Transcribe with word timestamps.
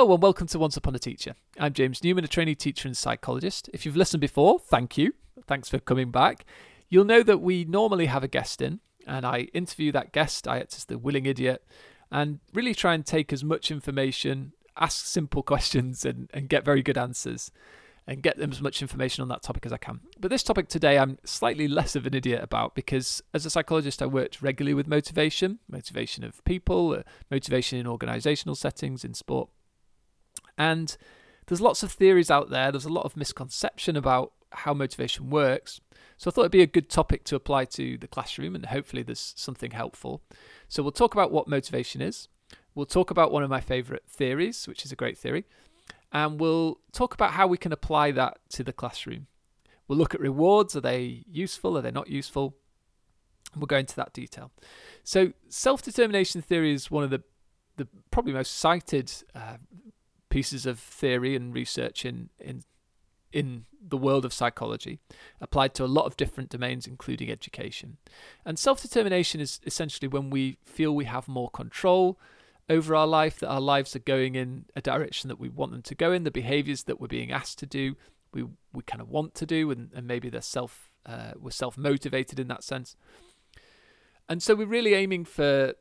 Hello 0.00 0.14
and 0.14 0.22
welcome 0.22 0.46
to 0.46 0.58
Once 0.58 0.78
Upon 0.78 0.94
a 0.94 0.98
Teacher. 0.98 1.34
I'm 1.58 1.74
James 1.74 2.02
Newman, 2.02 2.24
a 2.24 2.26
trainee 2.26 2.54
teacher 2.54 2.88
and 2.88 2.96
psychologist. 2.96 3.68
If 3.74 3.84
you've 3.84 3.98
listened 3.98 4.22
before, 4.22 4.58
thank 4.58 4.96
you. 4.96 5.12
Thanks 5.46 5.68
for 5.68 5.78
coming 5.78 6.10
back. 6.10 6.46
You'll 6.88 7.04
know 7.04 7.22
that 7.22 7.42
we 7.42 7.66
normally 7.66 8.06
have 8.06 8.24
a 8.24 8.26
guest 8.26 8.62
in, 8.62 8.80
and 9.06 9.26
I 9.26 9.48
interview 9.52 9.92
that 9.92 10.12
guest. 10.14 10.48
I 10.48 10.60
act 10.60 10.74
as 10.74 10.86
the 10.86 10.96
willing 10.96 11.26
idiot 11.26 11.62
and 12.10 12.40
really 12.54 12.74
try 12.74 12.94
and 12.94 13.04
take 13.04 13.30
as 13.30 13.44
much 13.44 13.70
information, 13.70 14.54
ask 14.74 15.04
simple 15.04 15.42
questions, 15.52 16.06
and, 16.06 16.30
and 16.32 16.48
get 16.48 16.64
very 16.64 16.82
good 16.82 16.96
answers 16.96 17.52
and 18.06 18.22
get 18.22 18.38
them 18.38 18.52
as 18.52 18.62
much 18.62 18.80
information 18.80 19.20
on 19.20 19.28
that 19.28 19.42
topic 19.42 19.66
as 19.66 19.72
I 19.74 19.76
can. 19.76 20.00
But 20.18 20.30
this 20.30 20.42
topic 20.42 20.68
today, 20.68 20.98
I'm 20.98 21.18
slightly 21.24 21.68
less 21.68 21.94
of 21.94 22.06
an 22.06 22.14
idiot 22.14 22.42
about 22.42 22.74
because 22.74 23.22
as 23.34 23.44
a 23.44 23.50
psychologist, 23.50 24.00
I 24.00 24.06
worked 24.06 24.40
regularly 24.40 24.72
with 24.72 24.88
motivation, 24.88 25.58
motivation 25.68 26.24
of 26.24 26.42
people, 26.44 26.94
uh, 26.94 27.02
motivation 27.30 27.78
in 27.78 27.86
organizational 27.86 28.54
settings, 28.54 29.04
in 29.04 29.12
sport. 29.12 29.50
And 30.60 30.94
there's 31.46 31.62
lots 31.62 31.82
of 31.82 31.90
theories 31.90 32.30
out 32.30 32.50
there, 32.50 32.70
there's 32.70 32.84
a 32.84 32.92
lot 32.92 33.06
of 33.06 33.16
misconception 33.16 33.96
about 33.96 34.32
how 34.52 34.74
motivation 34.74 35.30
works. 35.30 35.80
So 36.18 36.28
I 36.28 36.32
thought 36.32 36.42
it'd 36.42 36.52
be 36.52 36.60
a 36.60 36.66
good 36.66 36.90
topic 36.90 37.24
to 37.24 37.36
apply 37.36 37.64
to 37.64 37.96
the 37.96 38.06
classroom 38.06 38.54
and 38.54 38.66
hopefully 38.66 39.02
there's 39.02 39.32
something 39.36 39.70
helpful. 39.70 40.22
So 40.68 40.82
we'll 40.82 40.92
talk 40.92 41.14
about 41.14 41.32
what 41.32 41.48
motivation 41.48 42.02
is. 42.02 42.28
We'll 42.74 42.84
talk 42.84 43.10
about 43.10 43.32
one 43.32 43.42
of 43.42 43.48
my 43.48 43.60
favorite 43.60 44.04
theories, 44.06 44.68
which 44.68 44.84
is 44.84 44.92
a 44.92 44.96
great 44.96 45.16
theory 45.16 45.46
and 46.12 46.38
we'll 46.38 46.78
talk 46.92 47.14
about 47.14 47.32
how 47.32 47.46
we 47.46 47.56
can 47.56 47.72
apply 47.72 48.10
that 48.12 48.38
to 48.50 48.62
the 48.62 48.72
classroom. 48.72 49.28
We'll 49.88 49.98
look 49.98 50.14
at 50.14 50.20
rewards. 50.20 50.76
Are 50.76 50.80
they 50.80 51.24
useful? 51.26 51.78
Are 51.78 51.82
they 51.82 51.90
not 51.90 52.08
useful? 52.08 52.54
We'll 53.56 53.66
go 53.66 53.78
into 53.78 53.96
that 53.96 54.12
detail. 54.12 54.52
So, 55.02 55.32
self 55.48 55.82
determination 55.82 56.42
theory 56.42 56.72
is 56.72 56.90
one 56.90 57.02
of 57.02 57.10
the, 57.10 57.22
the 57.76 57.88
probably 58.10 58.32
most 58.32 58.56
cited 58.56 59.12
uh, 59.34 59.56
pieces 60.30 60.64
of 60.64 60.78
theory 60.78 61.36
and 61.36 61.52
research 61.54 62.04
in, 62.04 62.30
in, 62.38 62.64
in 63.32 63.66
the 63.86 63.96
world 63.96 64.24
of 64.24 64.32
psychology, 64.32 64.98
applied 65.40 65.74
to 65.74 65.84
a 65.84 65.86
lot 65.86 66.06
of 66.06 66.16
different 66.16 66.48
domains, 66.48 66.86
including 66.86 67.30
education. 67.30 67.98
And 68.44 68.58
self 68.58 68.80
determination 68.80 69.40
is 69.40 69.60
essentially 69.66 70.08
when 70.08 70.30
we 70.30 70.56
feel 70.64 70.94
we 70.94 71.04
have 71.04 71.28
more 71.28 71.50
control 71.50 72.18
over 72.68 72.94
our 72.94 73.06
life, 73.06 73.40
that 73.40 73.48
our 73.48 73.60
lives 73.60 73.94
are 73.96 74.00
going 74.00 74.36
in 74.36 74.64
a 74.76 74.80
direction 74.80 75.28
that 75.28 75.40
we 75.40 75.48
want 75.48 75.72
them 75.72 75.82
to 75.82 75.94
go 75.94 76.12
in, 76.12 76.24
the 76.24 76.30
behaviors 76.30 76.84
that 76.84 77.00
we're 77.00 77.08
being 77.08 77.32
asked 77.32 77.58
to 77.58 77.66
do, 77.66 77.96
we 78.32 78.44
we 78.72 78.82
kind 78.84 79.00
of 79.00 79.10
want 79.10 79.34
to 79.34 79.46
do, 79.46 79.70
and, 79.70 79.90
and 79.92 80.06
maybe 80.06 80.30
they're 80.30 80.40
self 80.40 80.92
uh, 81.04 81.32
we're 81.38 81.50
self 81.50 81.76
motivated 81.76 82.38
in 82.38 82.48
that 82.48 82.62
sense. 82.62 82.96
And 84.28 84.42
so 84.42 84.54
we're 84.54 84.66
really 84.66 84.94
aiming 84.94 85.24
for 85.24 85.74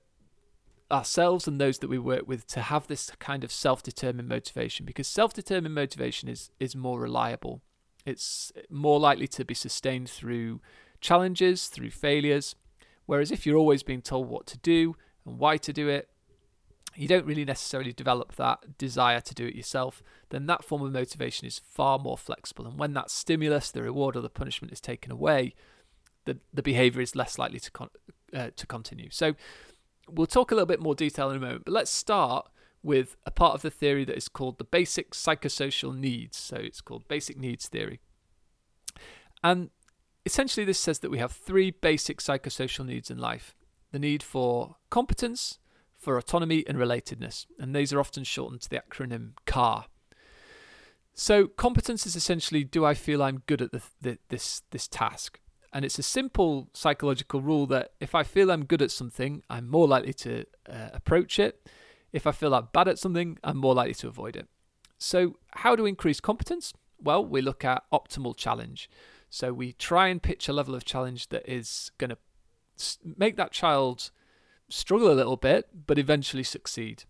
ourselves 0.91 1.47
and 1.47 1.59
those 1.59 1.79
that 1.79 1.89
we 1.89 1.99
work 1.99 2.27
with 2.27 2.47
to 2.47 2.61
have 2.61 2.87
this 2.87 3.11
kind 3.19 3.43
of 3.43 3.51
self-determined 3.51 4.27
motivation 4.27 4.85
because 4.85 5.07
self-determined 5.07 5.75
motivation 5.75 6.29
is 6.29 6.51
is 6.59 6.75
more 6.75 6.99
reliable. 6.99 7.61
It's 8.05 8.51
more 8.69 8.99
likely 8.99 9.27
to 9.27 9.45
be 9.45 9.53
sustained 9.53 10.09
through 10.09 10.61
challenges, 11.01 11.67
through 11.67 11.91
failures. 11.91 12.55
Whereas 13.05 13.31
if 13.31 13.45
you're 13.45 13.57
always 13.57 13.83
being 13.83 14.01
told 14.01 14.29
what 14.29 14.45
to 14.47 14.57
do 14.57 14.95
and 15.25 15.39
why 15.39 15.57
to 15.57 15.73
do 15.73 15.87
it, 15.89 16.09
you 16.95 17.07
don't 17.07 17.25
really 17.25 17.45
necessarily 17.45 17.93
develop 17.93 18.35
that 18.35 18.77
desire 18.77 19.21
to 19.21 19.33
do 19.33 19.45
it 19.45 19.55
yourself, 19.55 20.03
then 20.29 20.47
that 20.47 20.63
form 20.63 20.81
of 20.81 20.91
motivation 20.91 21.47
is 21.47 21.59
far 21.59 21.99
more 21.99 22.17
flexible. 22.17 22.67
And 22.67 22.79
when 22.79 22.93
that 22.93 23.11
stimulus, 23.11 23.71
the 23.71 23.83
reward 23.83 24.15
or 24.15 24.21
the 24.21 24.29
punishment 24.29 24.73
is 24.73 24.81
taken 24.81 25.11
away, 25.11 25.53
the, 26.25 26.39
the 26.53 26.61
behavior 26.61 27.01
is 27.01 27.15
less 27.15 27.37
likely 27.37 27.59
to, 27.59 27.71
con- 27.71 27.89
uh, 28.33 28.49
to 28.55 28.67
continue. 28.67 29.09
So 29.11 29.35
we'll 30.13 30.27
talk 30.27 30.51
a 30.51 30.55
little 30.55 30.65
bit 30.65 30.81
more 30.81 30.95
detail 30.95 31.29
in 31.29 31.37
a 31.37 31.39
moment, 31.39 31.65
but 31.65 31.73
let's 31.73 31.91
start 31.91 32.49
with 32.81 33.17
a 33.25 33.31
part 33.31 33.55
of 33.55 33.61
the 33.61 33.71
theory 33.71 34.05
that 34.05 34.15
is 34.15 34.29
called 34.29 34.57
the 34.57 34.63
basic 34.63 35.11
psychosocial 35.11 35.95
needs. 35.95 36.37
So 36.37 36.55
it's 36.55 36.81
called 36.81 37.07
basic 37.07 37.37
needs 37.37 37.67
theory. 37.67 37.99
And 39.43 39.69
essentially, 40.25 40.65
this 40.65 40.79
says 40.79 40.99
that 40.99 41.11
we 41.11 41.17
have 41.19 41.31
three 41.31 41.71
basic 41.71 42.19
psychosocial 42.19 42.85
needs 42.85 43.09
in 43.09 43.17
life 43.17 43.55
the 43.91 43.99
need 43.99 44.21
for 44.21 44.75
competence, 44.91 45.57
for 45.97 46.17
autonomy 46.17 46.63
and 46.67 46.77
relatedness, 46.77 47.47
and 47.57 47.75
these 47.75 47.91
are 47.91 47.99
often 47.99 48.23
shortened 48.23 48.61
to 48.61 48.69
the 48.69 48.79
acronym 48.79 49.31
CAR. 49.45 49.85
So, 51.15 51.47
competence 51.47 52.05
is 52.05 52.15
essentially 52.15 52.63
do 52.63 52.85
I 52.85 52.93
feel 52.93 53.23
I'm 53.23 53.41
good 53.47 53.61
at 53.61 53.71
the, 53.71 53.81
the, 54.01 54.17
this 54.29 54.61
this 54.71 54.87
task? 54.87 55.39
And 55.71 55.85
it's 55.85 55.99
a 55.99 56.03
simple 56.03 56.69
psychological 56.73 57.41
rule 57.41 57.67
that 57.67 57.93
if 57.99 58.15
I 58.15 58.23
feel 58.23 58.51
I'm 58.51 58.65
good 58.65 58.81
at 58.81 58.91
something, 58.91 59.43
I'm 59.49 59.69
more 59.69 59.87
likely 59.87 60.13
to 60.13 60.45
uh, 60.67 60.89
approach 60.93 61.37
it. 61.39 61.69
If 62.11 62.25
I 62.25 62.31
feel 62.31 62.55
I'm 62.55 62.69
bad 62.73 62.87
at 62.87 62.97
something, 62.97 63.37
I'm 63.43 63.57
more 63.57 63.75
likely 63.75 63.93
to 63.95 64.07
avoid 64.07 64.35
it. 64.35 64.47
So, 64.97 65.37
how 65.51 65.75
do 65.75 65.83
we 65.83 65.89
increase 65.89 66.19
competence? 66.19 66.73
Well, 67.01 67.23
we 67.23 67.41
look 67.41 67.63
at 67.63 67.83
optimal 67.93 68.35
challenge. 68.35 68.89
So, 69.29 69.53
we 69.53 69.73
try 69.73 70.07
and 70.07 70.21
pitch 70.21 70.49
a 70.49 70.53
level 70.53 70.73
of 70.73 70.85
challenge 70.85 71.29
that 71.29 71.47
is 71.47 71.91
going 71.99 72.09
to 72.09 72.17
make 73.03 73.37
that 73.37 73.51
child 73.51 74.09
struggle 74.69 75.11
a 75.11 75.13
little 75.13 75.37
bit, 75.37 75.69
but 75.87 75.99
eventually 75.99 76.43
succeed. 76.43 77.03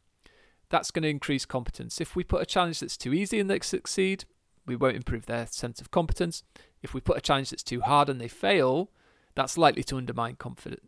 That's 0.69 0.91
going 0.91 1.03
to 1.03 1.09
increase 1.09 1.45
competence. 1.45 1.99
If 1.99 2.15
we 2.15 2.23
put 2.23 2.41
a 2.41 2.45
challenge 2.45 2.79
that's 2.81 2.97
too 2.97 3.13
easy 3.13 3.39
and 3.39 3.49
they 3.49 3.59
succeed, 3.61 4.25
we 4.69 4.75
won't 4.75 4.95
improve 4.95 5.25
their 5.25 5.47
sense 5.47 5.81
of 5.81 5.91
competence. 5.91 6.43
If 6.81 6.93
we 6.93 7.01
put 7.01 7.17
a 7.17 7.21
challenge 7.21 7.49
that's 7.49 7.63
too 7.63 7.81
hard 7.81 8.07
and 8.07 8.21
they 8.21 8.27
fail, 8.27 8.91
that's 9.35 9.57
likely 9.57 9.83
to 9.83 9.97
undermine 9.97 10.37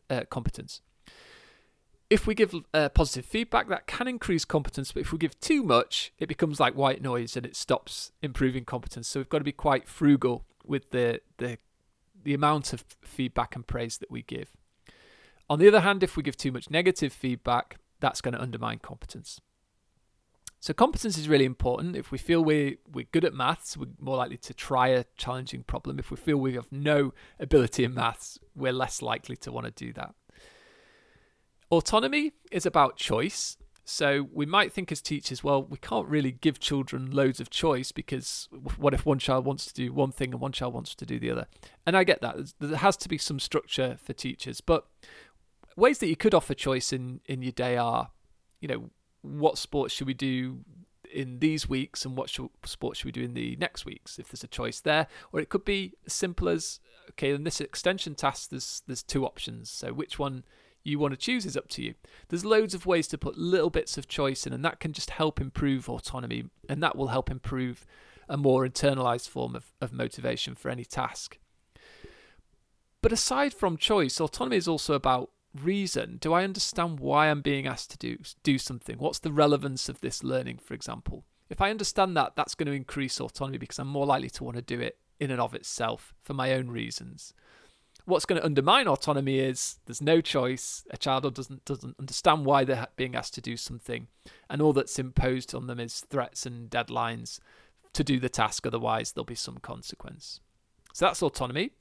uh, 0.09 0.22
competence. 0.30 0.81
If 2.09 2.28
we 2.28 2.36
give 2.36 2.53
uh, 2.74 2.90
positive 2.90 3.25
feedback, 3.25 3.70
that 3.70 3.88
can 3.88 4.08
increase 4.08 4.46
competence, 4.46 4.91
but 4.91 5.02
if 5.02 5.12
we 5.12 5.18
give 5.18 5.40
too 5.40 5.64
much, 5.64 6.14
it 6.20 6.28
becomes 6.28 6.59
like 6.59 6.75
white 6.75 7.02
noise 7.02 7.36
and 7.36 7.46
it 7.46 7.56
stops 7.56 8.12
improving 8.22 8.66
competence. 8.66 9.08
So 9.08 9.20
we've 9.20 9.30
got 9.30 9.40
to 9.40 9.44
be 9.46 9.52
quite 9.53 9.88
frugal 9.88 10.46
with 10.66 10.91
the 10.91 11.22
the 11.38 11.58
the 12.24 12.34
amount 12.36 12.72
of 12.72 12.86
feedback 13.02 13.56
and 13.56 13.66
praise 13.66 13.97
that 13.97 14.12
we 14.12 14.22
give. 14.22 14.52
On 15.50 15.58
the 15.58 15.68
other 15.68 15.80
hand, 15.80 16.03
if 16.03 16.16
we 16.16 16.22
give 16.22 16.38
too 16.38 16.52
much 16.52 16.70
negative 16.70 17.12
feedback, 17.12 17.78
that's 18.00 18.22
going 18.22 18.36
to 18.36 18.41
undermine 18.41 18.80
competence. 18.80 19.41
So 20.62 20.76
competence 20.76 21.18
is 21.18 21.28
really 21.28 21.46
important. 21.46 21.96
If 21.96 22.12
we 22.12 22.20
feel 22.20 22.46
we're, 22.46 22.76
we're 22.94 23.08
good 23.12 23.26
at 23.26 23.34
maths, 23.34 23.76
we're 23.76 23.88
more 24.00 24.16
likely 24.16 24.38
to 24.38 24.54
try 24.54 24.90
a 24.90 25.06
challenging 25.18 25.64
problem. 25.64 25.98
If 25.98 26.12
we 26.12 26.18
feel 26.18 26.38
we 26.38 26.54
have 26.54 26.72
no 26.72 27.16
ability 27.40 27.84
in 27.84 27.96
maths, 27.96 28.38
we're 28.56 28.72
less 28.72 29.02
likely 29.02 29.36
to 29.38 29.52
want 29.52 29.66
to 29.66 29.72
do 29.72 29.92
that. 29.94 30.14
Autonomy 31.72 32.34
is 32.52 32.68
about 32.68 32.96
choice. 32.96 33.58
So 33.86 34.28
we 34.32 34.46
might 34.46 34.72
think 34.72 34.92
as 34.92 35.02
teachers, 35.02 35.44
well, 35.44 35.64
we 35.64 35.80
can't 35.80 36.08
really 36.08 36.32
give 36.32 36.60
children 36.60 37.10
loads 37.10 37.40
of 37.40 37.50
choice 37.50 37.92
because 37.92 38.48
what 38.78 38.94
if 38.94 39.04
one 39.04 39.18
child 39.18 39.46
wants 39.46 39.66
to 39.66 39.74
do 39.74 39.92
one 39.92 40.12
thing 40.12 40.32
and 40.32 40.40
one 40.40 40.52
child 40.52 40.76
wants 40.76 40.94
to 40.94 41.08
do 41.08 41.20
the 41.20 41.32
other? 41.32 41.48
And 41.88 41.98
I 41.98 42.04
get 42.04 42.22
that. 42.22 42.38
There 42.60 42.78
has 42.78 42.98
to 42.98 43.10
be 43.10 43.18
some 43.18 43.40
structure 43.40 43.98
for 44.00 44.14
teachers. 44.14 44.62
But 44.62 44.86
ways 45.76 45.98
that 45.98 46.08
you 46.08 46.16
could 46.16 46.36
offer 46.36 46.54
choice 46.54 46.94
in 46.94 47.22
in 47.26 47.42
your 47.42 47.52
day 47.52 47.78
are, 47.78 48.12
you 48.60 48.68
know, 48.68 48.92
what 49.22 49.58
sports 49.58 49.94
should 49.94 50.08
we 50.08 50.14
do 50.14 50.59
in 51.12 51.40
these 51.40 51.68
weeks 51.68 52.06
and 52.06 52.16
what 52.16 52.30
should, 52.30 52.50
sports 52.66 53.00
should 53.00 53.06
we 53.06 53.12
do 53.12 53.24
in 53.24 53.34
the 53.34 53.56
next 53.58 53.86
weeks 53.86 54.18
if 54.18 54.30
there's 54.30 54.44
a 54.44 54.48
choice 54.48 54.80
there. 54.80 55.08
Or 55.32 55.40
it 55.40 55.50
could 55.50 55.66
be 55.66 55.94
as 56.06 56.14
simple 56.14 56.50
as 56.50 56.80
okay 57.12 57.32
in 57.32 57.44
this 57.44 57.62
extension 57.62 58.16
task 58.16 58.50
there's 58.50 58.84
there's 58.88 59.04
two 59.04 59.26
options. 59.26 59.70
So 59.70 59.94
which 59.94 60.18
one 60.18 60.44
you 60.84 60.98
want 60.98 61.14
to 61.14 61.18
choose 61.18 61.46
is 61.46 61.58
up 61.58 61.68
to 61.70 61.84
you. 61.84 61.94
There's 62.30 62.46
loads 62.46 62.74
of 62.74 62.86
ways 62.86 63.08
to 63.09 63.18
put 63.18 63.38
little 63.38 63.70
bits 63.70 63.98
of 63.98 64.08
choice 64.08 64.48
in 64.48 64.54
and 64.54 64.66
that 64.66 64.80
can 64.80 64.94
just 64.94 65.12
help 65.12 65.40
improve 65.40 65.90
autonomy 65.90 66.46
and 66.68 66.82
that 66.82 66.96
will 66.96 67.09
help 67.09 67.30
improve 67.30 67.86
a 68.28 68.38
more 68.38 68.68
internalized 68.68 69.30
form 69.30 69.56
of, 69.56 69.74
of 69.82 69.94
motivation 69.94 70.56
for 70.56 70.70
any 70.70 70.86
task. 70.86 71.38
But 73.02 73.12
aside 73.12 73.53
from 73.53 73.78
choice 73.78 74.20
autonomy 74.20 74.58
is 74.58 74.68
also 74.68 74.94
about 74.94 75.32
reason? 75.59 76.18
Do 76.20 76.34
I 76.34 76.44
understand 76.44 77.00
why 77.00 77.28
I'm 77.28 77.42
being 77.42 77.68
asked 77.68 77.92
to 77.92 77.98
do 77.98 78.18
do 78.44 78.58
something? 78.58 78.98
What's 78.98 79.20
the 79.20 79.32
relevance 79.32 79.90
of 79.90 80.02
this 80.02 80.24
learning, 80.24 80.59
for 80.59 80.74
example? 80.74 81.26
If 81.50 81.62
I 81.62 81.70
understand 81.70 82.16
that, 82.16 82.36
that's 82.36 82.56
going 82.56 82.68
to 82.68 82.74
increase 82.74 83.20
autonomy 83.20 83.58
because 83.58 83.78
I'm 83.80 83.88
more 83.88 84.06
likely 84.06 84.30
to 84.30 84.44
want 84.44 84.56
to 84.56 84.62
do 84.62 84.80
it 84.80 84.98
in 85.20 85.32
and 85.32 85.42
of 85.42 85.53
itself 85.53 86.14
for 86.24 86.34
my 86.34 86.53
own 86.53 86.70
reasons. 86.70 87.34
What's 88.06 88.26
going 88.26 88.40
to 88.40 88.46
undermine 88.46 88.88
autonomy 88.88 89.40
is 89.40 89.78
there's 89.86 90.02
no 90.02 90.22
choice. 90.22 90.86
A 90.90 90.98
child 90.98 91.34
doesn't 91.36 91.66
doesn't 91.66 91.96
understand 92.00 92.46
why 92.46 92.64
they're 92.64 92.88
being 92.96 93.16
asked 93.16 93.36
to 93.36 93.42
do 93.42 93.58
something, 93.58 94.08
and 94.50 94.62
all 94.62 94.74
that's 94.74 94.97
imposed 94.97 95.54
on 95.54 95.68
them 95.68 95.80
is 95.80 96.06
threats 96.09 96.46
and 96.46 96.70
deadlines 96.70 97.40
to 97.94 98.04
do 98.04 98.20
the 98.20 98.30
task. 98.30 98.66
Otherwise, 98.66 99.12
there'll 99.12 99.26
be 99.26 99.36
some 99.36 99.58
consequence. 99.58 100.40
So 100.94 101.06
that's 101.06 101.22
autonomy. 101.22 101.72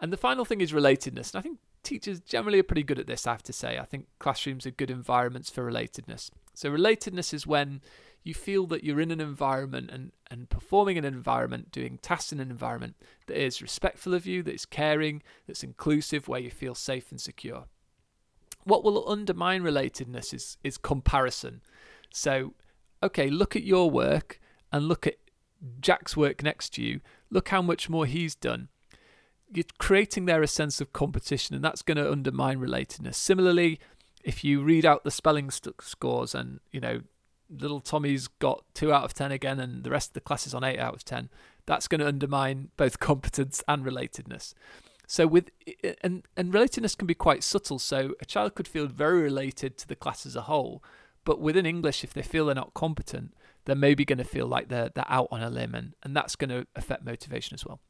And 0.00 0.12
the 0.12 0.16
final 0.16 0.44
thing 0.44 0.60
is 0.60 0.72
relatedness. 0.72 1.32
And 1.32 1.38
I 1.38 1.42
think 1.42 1.58
teachers 1.84 2.20
generally 2.20 2.58
are 2.58 2.64
pretty 2.64 2.82
good 2.82 2.98
at 2.98 3.06
this, 3.06 3.26
I 3.26 3.32
have 3.32 3.42
to 3.44 3.52
say. 3.52 3.78
I 3.78 3.84
think 3.84 4.06
classrooms 4.18 4.66
are 4.66 4.70
good 4.70 4.90
environments 4.90 5.50
for 5.50 5.70
relatedness. 5.70 6.30
So, 6.54 6.70
relatedness 6.70 7.32
is 7.32 7.46
when 7.46 7.80
you 8.24 8.34
feel 8.34 8.66
that 8.66 8.82
you're 8.82 9.00
in 9.00 9.10
an 9.10 9.20
environment 9.20 9.90
and, 9.92 10.12
and 10.30 10.48
performing 10.48 10.96
in 10.96 11.04
an 11.04 11.12
environment, 11.12 11.70
doing 11.70 11.98
tasks 11.98 12.32
in 12.32 12.40
an 12.40 12.50
environment 12.50 12.96
that 13.26 13.36
is 13.36 13.60
respectful 13.60 14.14
of 14.14 14.26
you, 14.26 14.42
that 14.42 14.54
is 14.54 14.64
caring, 14.64 15.22
that's 15.46 15.62
inclusive, 15.62 16.26
where 16.26 16.40
you 16.40 16.50
feel 16.50 16.74
safe 16.74 17.10
and 17.10 17.20
secure. 17.20 17.66
What 18.64 18.82
will 18.82 19.08
undermine 19.08 19.62
relatedness 19.62 20.32
is, 20.32 20.56
is 20.64 20.78
comparison. 20.78 21.60
So, 22.10 22.54
okay, 23.02 23.28
look 23.28 23.54
at 23.54 23.62
your 23.62 23.90
work 23.90 24.40
and 24.72 24.88
look 24.88 25.06
at 25.06 25.16
Jack's 25.80 26.16
work 26.16 26.42
next 26.42 26.72
to 26.74 26.82
you. 26.82 27.00
Look 27.30 27.50
how 27.50 27.60
much 27.60 27.90
more 27.90 28.06
he's 28.06 28.34
done. 28.34 28.68
You're 29.54 29.64
creating 29.78 30.26
there 30.26 30.42
a 30.42 30.48
sense 30.48 30.80
of 30.80 30.92
competition, 30.92 31.54
and 31.54 31.64
that's 31.64 31.82
going 31.82 31.96
to 31.96 32.10
undermine 32.10 32.58
relatedness. 32.58 33.14
Similarly, 33.14 33.78
if 34.22 34.42
you 34.42 34.62
read 34.62 34.84
out 34.84 35.04
the 35.04 35.10
spelling 35.10 35.50
st- 35.50 35.80
scores 35.80 36.34
and 36.34 36.60
you 36.72 36.80
know 36.80 37.02
little 37.50 37.80
Tommy's 37.80 38.26
got 38.26 38.64
two 38.74 38.92
out 38.92 39.04
of 39.04 39.14
ten 39.14 39.30
again, 39.32 39.60
and 39.60 39.84
the 39.84 39.90
rest 39.90 40.10
of 40.10 40.14
the 40.14 40.20
class 40.20 40.46
is 40.46 40.54
on 40.54 40.64
eight 40.64 40.78
out 40.78 40.94
of 40.94 41.04
ten, 41.04 41.28
that's 41.66 41.88
going 41.88 42.00
to 42.00 42.08
undermine 42.08 42.70
both 42.76 42.98
competence 43.00 43.62
and 43.68 43.84
relatedness. 43.84 44.54
So 45.06 45.26
with 45.26 45.50
and 46.02 46.26
and 46.36 46.52
relatedness 46.52 46.96
can 46.96 47.06
be 47.06 47.14
quite 47.14 47.42
subtle. 47.42 47.78
So 47.78 48.14
a 48.20 48.24
child 48.24 48.54
could 48.54 48.68
feel 48.68 48.86
very 48.86 49.22
related 49.22 49.76
to 49.78 49.88
the 49.88 49.96
class 49.96 50.26
as 50.26 50.36
a 50.36 50.42
whole, 50.42 50.82
but 51.24 51.40
within 51.40 51.66
English, 51.66 52.04
if 52.04 52.14
they 52.14 52.22
feel 52.22 52.46
they're 52.46 52.54
not 52.54 52.74
competent, 52.74 53.34
they're 53.64 53.76
maybe 53.76 54.04
going 54.04 54.18
to 54.18 54.24
feel 54.24 54.46
like 54.46 54.68
they're 54.68 54.90
they're 54.94 55.04
out 55.08 55.28
on 55.30 55.42
a 55.42 55.50
limb, 55.50 55.74
and 55.74 55.94
and 56.02 56.16
that's 56.16 56.36
going 56.36 56.50
to 56.50 56.66
affect 56.74 57.04
motivation 57.04 57.54
as 57.54 57.64
well. 57.64 57.80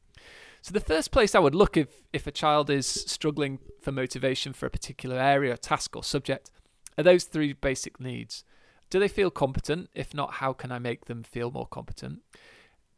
So 0.65 0.71
the 0.71 0.79
first 0.79 1.11
place 1.11 1.35
I 1.35 1.39
would 1.39 1.53
look 1.53 1.77
if 1.77 1.89
if 2.11 2.25
a 2.25 2.31
child 2.31 2.71
is 2.71 2.87
struggling 2.87 3.59
for 3.83 3.91
motivation 3.91 4.51
for 4.51 4.65
a 4.65 4.71
particular 4.71 5.15
area, 5.15 5.57
task, 5.57 5.95
or 5.95 6.03
subject 6.03 6.49
are 6.97 7.03
those 7.03 7.25
three 7.25 7.53
basic 7.53 7.99
needs. 7.99 8.43
Do 8.89 8.97
they 8.97 9.07
feel 9.07 9.29
competent? 9.29 9.91
If 9.93 10.15
not, 10.15 10.33
how 10.41 10.53
can 10.53 10.71
I 10.71 10.79
make 10.79 11.05
them 11.05 11.21
feel 11.21 11.51
more 11.51 11.67
competent? 11.67 12.23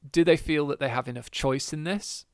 Do 0.10 0.24
they 0.24 0.38
feel 0.38 0.66
that 0.68 0.80
they 0.80 0.88
have 0.88 1.10
enough 1.10 1.30
choice 1.30 1.74
in 1.74 1.84
this? 1.84 2.26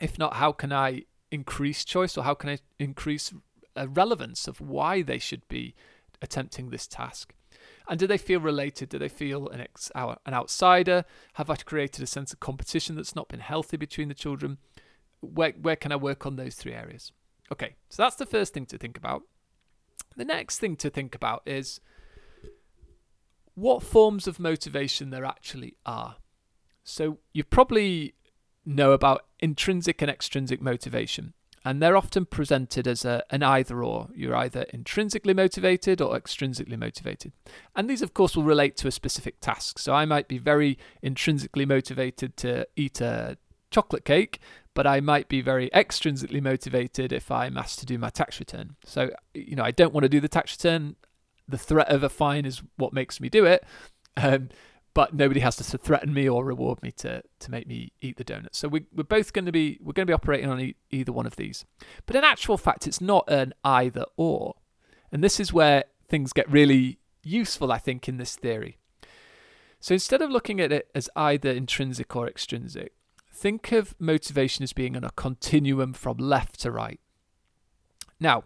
If 0.00 0.18
not, 0.18 0.36
how 0.36 0.52
can 0.52 0.72
I 0.72 1.02
increase 1.30 1.84
choice 1.84 2.16
or 2.16 2.24
how 2.24 2.32
can 2.32 2.48
I 2.48 2.58
increase 2.78 3.34
uh, 3.76 3.86
relevance 3.86 4.48
of 4.48 4.62
why 4.62 5.02
they 5.02 5.18
should 5.18 5.46
be 5.48 5.74
attempting 6.22 6.70
this 6.70 6.86
task? 6.86 7.34
And 7.88 7.98
do 7.98 8.06
they 8.06 8.18
feel 8.18 8.40
related? 8.40 8.90
Do 8.90 8.98
they 8.98 9.08
feel 9.08 9.48
an, 9.48 9.60
ex- 9.60 9.90
an 9.94 10.34
outsider? 10.34 11.04
Have 11.34 11.48
I 11.48 11.56
created 11.56 12.02
a 12.02 12.06
sense 12.06 12.32
of 12.32 12.40
competition 12.40 12.96
that's 12.96 13.16
not 13.16 13.28
been 13.28 13.40
healthy 13.40 13.78
between 13.78 14.08
the 14.08 14.14
children? 14.14 14.58
Where, 15.20 15.52
where 15.52 15.76
can 15.76 15.90
I 15.90 15.96
work 15.96 16.26
on 16.26 16.36
those 16.36 16.54
three 16.54 16.74
areas? 16.74 17.12
Okay, 17.50 17.76
so 17.88 18.02
that's 18.02 18.16
the 18.16 18.26
first 18.26 18.52
thing 18.52 18.66
to 18.66 18.78
think 18.78 18.98
about. 18.98 19.22
The 20.16 20.24
next 20.24 20.58
thing 20.58 20.76
to 20.76 20.90
think 20.90 21.14
about 21.14 21.42
is 21.46 21.80
what 23.54 23.82
forms 23.82 24.26
of 24.26 24.38
motivation 24.38 25.10
there 25.10 25.24
actually 25.24 25.76
are. 25.86 26.16
So 26.84 27.18
you 27.32 27.42
probably 27.42 28.14
know 28.66 28.92
about 28.92 29.24
intrinsic 29.40 30.02
and 30.02 30.10
extrinsic 30.10 30.60
motivation 30.60 31.32
and 31.64 31.82
they're 31.82 31.96
often 31.96 32.24
presented 32.24 32.86
as 32.86 33.04
a, 33.04 33.22
an 33.30 33.42
either 33.42 33.82
or. 33.82 34.08
You're 34.14 34.36
either 34.36 34.62
intrinsically 34.72 35.34
motivated 35.34 36.00
or 36.00 36.18
extrinsically 36.18 36.78
motivated. 36.78 37.32
And 37.74 37.88
these, 37.88 38.02
of 38.02 38.14
course, 38.14 38.36
will 38.36 38.44
relate 38.44 38.76
to 38.78 38.88
a 38.88 38.92
specific 38.92 39.40
task. 39.40 39.78
So 39.78 39.94
I 39.94 40.04
might 40.04 40.28
be 40.28 40.38
very 40.38 40.78
intrinsically 41.02 41.66
motivated 41.66 42.36
to 42.38 42.66
eat 42.76 43.00
a 43.00 43.38
chocolate 43.70 44.04
cake, 44.04 44.40
but 44.74 44.86
I 44.86 45.00
might 45.00 45.28
be 45.28 45.40
very 45.40 45.68
extrinsically 45.70 46.42
motivated 46.42 47.12
if 47.12 47.30
I'm 47.30 47.58
asked 47.58 47.80
to 47.80 47.86
do 47.86 47.98
my 47.98 48.10
tax 48.10 48.38
return. 48.38 48.76
So, 48.84 49.10
you 49.34 49.56
know, 49.56 49.64
I 49.64 49.70
don't 49.70 49.92
want 49.92 50.04
to 50.04 50.08
do 50.08 50.20
the 50.20 50.28
tax 50.28 50.52
return. 50.52 50.96
The 51.48 51.58
threat 51.58 51.88
of 51.88 52.02
a 52.02 52.08
fine 52.08 52.44
is 52.44 52.62
what 52.76 52.92
makes 52.92 53.20
me 53.20 53.28
do 53.28 53.44
it. 53.44 53.64
Um, 54.16 54.50
but 54.94 55.14
nobody 55.14 55.40
has 55.40 55.56
to 55.56 55.78
threaten 55.78 56.12
me 56.12 56.28
or 56.28 56.44
reward 56.44 56.82
me 56.82 56.90
to 56.92 57.22
to 57.40 57.50
make 57.50 57.66
me 57.66 57.92
eat 58.00 58.16
the 58.16 58.24
donut. 58.24 58.48
So 58.52 58.68
we, 58.68 58.86
we're 58.94 59.04
both 59.04 59.32
going 59.32 59.46
to 59.46 59.52
be 59.52 59.78
we're 59.80 59.92
going 59.92 60.06
to 60.06 60.10
be 60.10 60.14
operating 60.14 60.50
on 60.50 60.60
e- 60.60 60.76
either 60.90 61.12
one 61.12 61.26
of 61.26 61.36
these. 61.36 61.64
But 62.06 62.16
in 62.16 62.24
actual 62.24 62.58
fact, 62.58 62.86
it's 62.86 63.00
not 63.00 63.24
an 63.28 63.54
either 63.64 64.04
or, 64.16 64.56
and 65.12 65.22
this 65.22 65.38
is 65.38 65.52
where 65.52 65.84
things 66.08 66.32
get 66.32 66.50
really 66.50 66.98
useful, 67.22 67.70
I 67.70 67.78
think, 67.78 68.08
in 68.08 68.16
this 68.16 68.34
theory. 68.36 68.78
So 69.80 69.94
instead 69.94 70.22
of 70.22 70.30
looking 70.30 70.60
at 70.60 70.72
it 70.72 70.88
as 70.94 71.08
either 71.14 71.50
intrinsic 71.50 72.14
or 72.16 72.26
extrinsic, 72.26 72.92
think 73.32 73.70
of 73.70 73.94
motivation 74.00 74.64
as 74.64 74.72
being 74.72 74.96
on 74.96 75.04
a 75.04 75.10
continuum 75.10 75.92
from 75.92 76.16
left 76.16 76.58
to 76.60 76.72
right. 76.72 76.98
Now, 78.18 78.44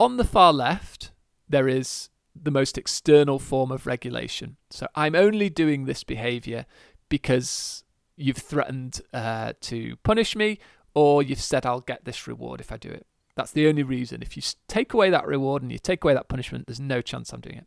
on 0.00 0.16
the 0.16 0.24
far 0.24 0.52
left, 0.52 1.12
there 1.48 1.68
is 1.68 2.08
the 2.34 2.50
most 2.50 2.76
external 2.76 3.38
form 3.38 3.70
of 3.70 3.86
regulation. 3.86 4.56
So 4.70 4.86
I'm 4.94 5.14
only 5.14 5.48
doing 5.48 5.84
this 5.84 6.04
behavior 6.04 6.66
because 7.08 7.84
you've 8.16 8.38
threatened 8.38 9.00
uh, 9.12 9.52
to 9.60 9.96
punish 10.02 10.34
me 10.34 10.58
or 10.94 11.22
you've 11.22 11.40
said 11.40 11.66
I'll 11.66 11.80
get 11.80 12.04
this 12.04 12.26
reward 12.26 12.60
if 12.60 12.72
I 12.72 12.76
do 12.76 12.88
it. 12.88 13.06
That's 13.36 13.52
the 13.52 13.66
only 13.68 13.82
reason. 13.82 14.22
If 14.22 14.36
you 14.36 14.42
take 14.68 14.94
away 14.94 15.10
that 15.10 15.26
reward 15.26 15.62
and 15.62 15.72
you 15.72 15.78
take 15.78 16.04
away 16.04 16.14
that 16.14 16.28
punishment, 16.28 16.66
there's 16.66 16.80
no 16.80 17.00
chance 17.00 17.32
I'm 17.32 17.40
doing 17.40 17.58
it. 17.58 17.66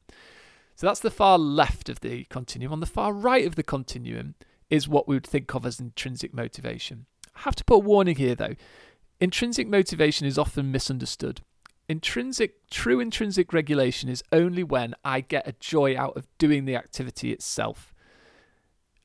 So 0.75 0.87
that's 0.87 0.99
the 0.99 1.11
far 1.11 1.37
left 1.37 1.89
of 1.89 2.01
the 2.01 2.25
continuum. 2.25 2.71
On 2.71 2.79
the 2.79 2.85
far 2.85 3.11
right 3.11 3.45
of 3.45 3.55
the 3.55 3.63
continuum 3.63 4.35
is 4.69 4.87
what 4.87 5.07
we 5.07 5.15
would 5.15 5.27
think 5.27 5.53
of 5.53 5.65
as 5.65 5.79
intrinsic 5.79 6.33
motivation. 6.33 7.05
I 7.35 7.41
have 7.41 7.55
to 7.55 7.65
put 7.65 7.75
a 7.75 7.79
warning 7.79 8.15
here 8.15 8.35
though. 8.35 8.55
Intrinsic 9.19 9.67
motivation 9.67 10.27
is 10.27 10.37
often 10.37 10.71
misunderstood 10.71 11.41
intrinsic 11.89 12.69
true 12.69 12.99
intrinsic 12.99 13.53
regulation 13.53 14.09
is 14.09 14.23
only 14.31 14.63
when 14.63 14.93
I 15.03 15.21
get 15.21 15.47
a 15.47 15.53
joy 15.53 15.97
out 15.97 16.17
of 16.17 16.27
doing 16.37 16.65
the 16.65 16.75
activity 16.75 17.31
itself. 17.31 17.93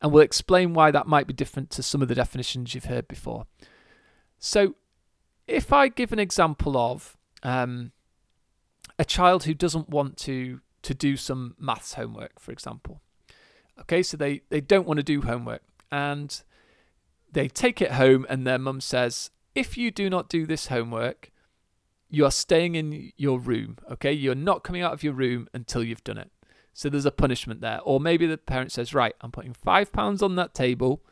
And 0.00 0.11
we'll 0.11 0.23
explain 0.23 0.75
why 0.75 0.90
that 0.90 1.06
might 1.06 1.29
be 1.29 1.32
different 1.32 1.70
to 1.70 1.82
some 1.82 2.02
of 2.02 2.08
the 2.08 2.14
definitions 2.14 2.75
you've 2.75 2.87
heard 2.87 3.06
before. 3.06 3.46
So, 4.38 4.75
if 5.46 5.73
I 5.73 5.88
give 5.88 6.12
an 6.12 6.19
example 6.19 6.76
of 6.76 7.17
um, 7.43 7.93
a 8.99 9.05
child 9.05 9.44
who 9.44 9.55
doesn't 9.55 9.88
want 9.88 10.17
to 10.19 10.61
to 10.82 10.94
do 10.94 11.17
some 11.17 11.55
maths 11.61 11.94
homework, 11.94 12.40
for 12.40 12.50
example, 12.50 13.00
okay, 13.81 14.02
so 14.02 14.17
they 14.17 14.43
they 14.49 14.61
don't 14.61 14.87
want 14.87 14.99
to 14.99 15.05
do 15.05 15.23
homework 15.23 15.62
and 15.93 16.43
they 17.31 17.46
take 17.46 17.81
it 17.81 17.93
home, 17.93 18.26
and 18.28 18.44
their 18.44 18.58
mum 18.58 18.81
says, 18.81 19.31
"If 19.55 19.78
you 19.78 19.93
do 19.93 20.11
not 20.11 20.28
do 20.28 20.46
this 20.46 20.67
homework, 20.67 21.31
you 22.12 22.26
are 22.26 22.31
staying 22.31 22.75
in 22.75 23.11
your 23.17 23.41
room, 23.41 23.79
okay? 23.91 24.12
You're 24.12 24.35
not 24.35 24.62
coming 24.62 24.82
out 24.82 24.93
of 24.93 25.03
your 25.03 25.14
room 25.14 25.49
until 25.55 25.82
you've 25.82 26.05
done 26.05 26.19
it. 26.19 26.31
So 26.75 26.91
there's 26.91 27.06
a 27.06 27.11
punishment 27.11 27.62
there. 27.62 27.81
Or 27.85 28.00
maybe 28.00 28.26
the 28.26 28.37
parent 28.37 28.70
says, 28.70 28.93
right, 28.93 29.14
I'm 29.23 29.32
putting 29.32 29.55
five 29.55 29.91
pounds 29.93 30.23
on 30.23 30.37
that 30.37 30.53
table. 30.53 31.03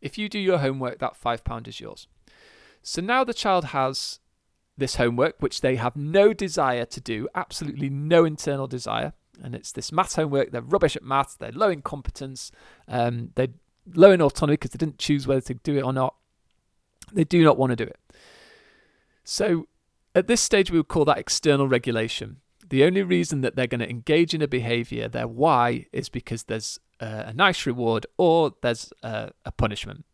If 0.00 0.18
you 0.18 0.28
do 0.28 0.40
your 0.40 0.58
homework, 0.58 0.98
that 0.98 1.16
five 1.16 1.44
pound 1.44 1.68
is 1.68 1.78
yours. 1.78 2.08
So 2.82 3.00
now 3.00 3.22
the 3.22 3.32
child 3.32 3.66
has 3.66 4.18
this 4.76 4.96
homework, 4.96 5.36
which 5.38 5.60
they 5.60 5.76
have 5.76 5.94
no 5.94 6.32
desire 6.32 6.84
to 6.84 7.00
do, 7.00 7.28
absolutely 7.36 7.88
no 7.88 8.24
internal 8.24 8.66
desire. 8.66 9.12
And 9.40 9.54
it's 9.54 9.70
this 9.70 9.92
maths 9.92 10.16
homework. 10.16 10.50
They're 10.50 10.62
rubbish 10.62 10.96
at 10.96 11.04
maths. 11.04 11.36
They're 11.36 11.52
low 11.52 11.68
in 11.70 11.80
competence. 11.80 12.50
Um, 12.88 13.30
they're 13.36 13.54
low 13.94 14.10
in 14.10 14.20
autonomy 14.20 14.54
because 14.54 14.72
they 14.72 14.84
didn't 14.84 14.98
choose 14.98 15.28
whether 15.28 15.42
to 15.42 15.54
do 15.54 15.76
it 15.76 15.84
or 15.84 15.92
not. 15.92 16.16
They 17.12 17.22
do 17.22 17.44
not 17.44 17.56
want 17.56 17.70
to 17.70 17.76
do 17.76 17.84
it. 17.84 18.00
So 19.22 19.68
at 20.14 20.26
this 20.26 20.40
stage, 20.40 20.70
we 20.70 20.78
would 20.78 20.88
call 20.88 21.04
that 21.06 21.18
external 21.18 21.68
regulation. 21.68 22.38
The 22.68 22.84
only 22.84 23.02
reason 23.02 23.40
that 23.42 23.56
they're 23.56 23.66
going 23.66 23.80
to 23.80 23.90
engage 23.90 24.34
in 24.34 24.42
a 24.42 24.48
behavior, 24.48 25.08
their 25.08 25.28
why, 25.28 25.86
is 25.92 26.08
because 26.08 26.44
there's 26.44 26.78
a, 27.00 27.32
nice 27.32 27.66
reward 27.66 28.06
or 28.16 28.52
there's 28.62 28.92
a, 29.02 29.30
a 29.44 29.52
punishment. 29.52 30.04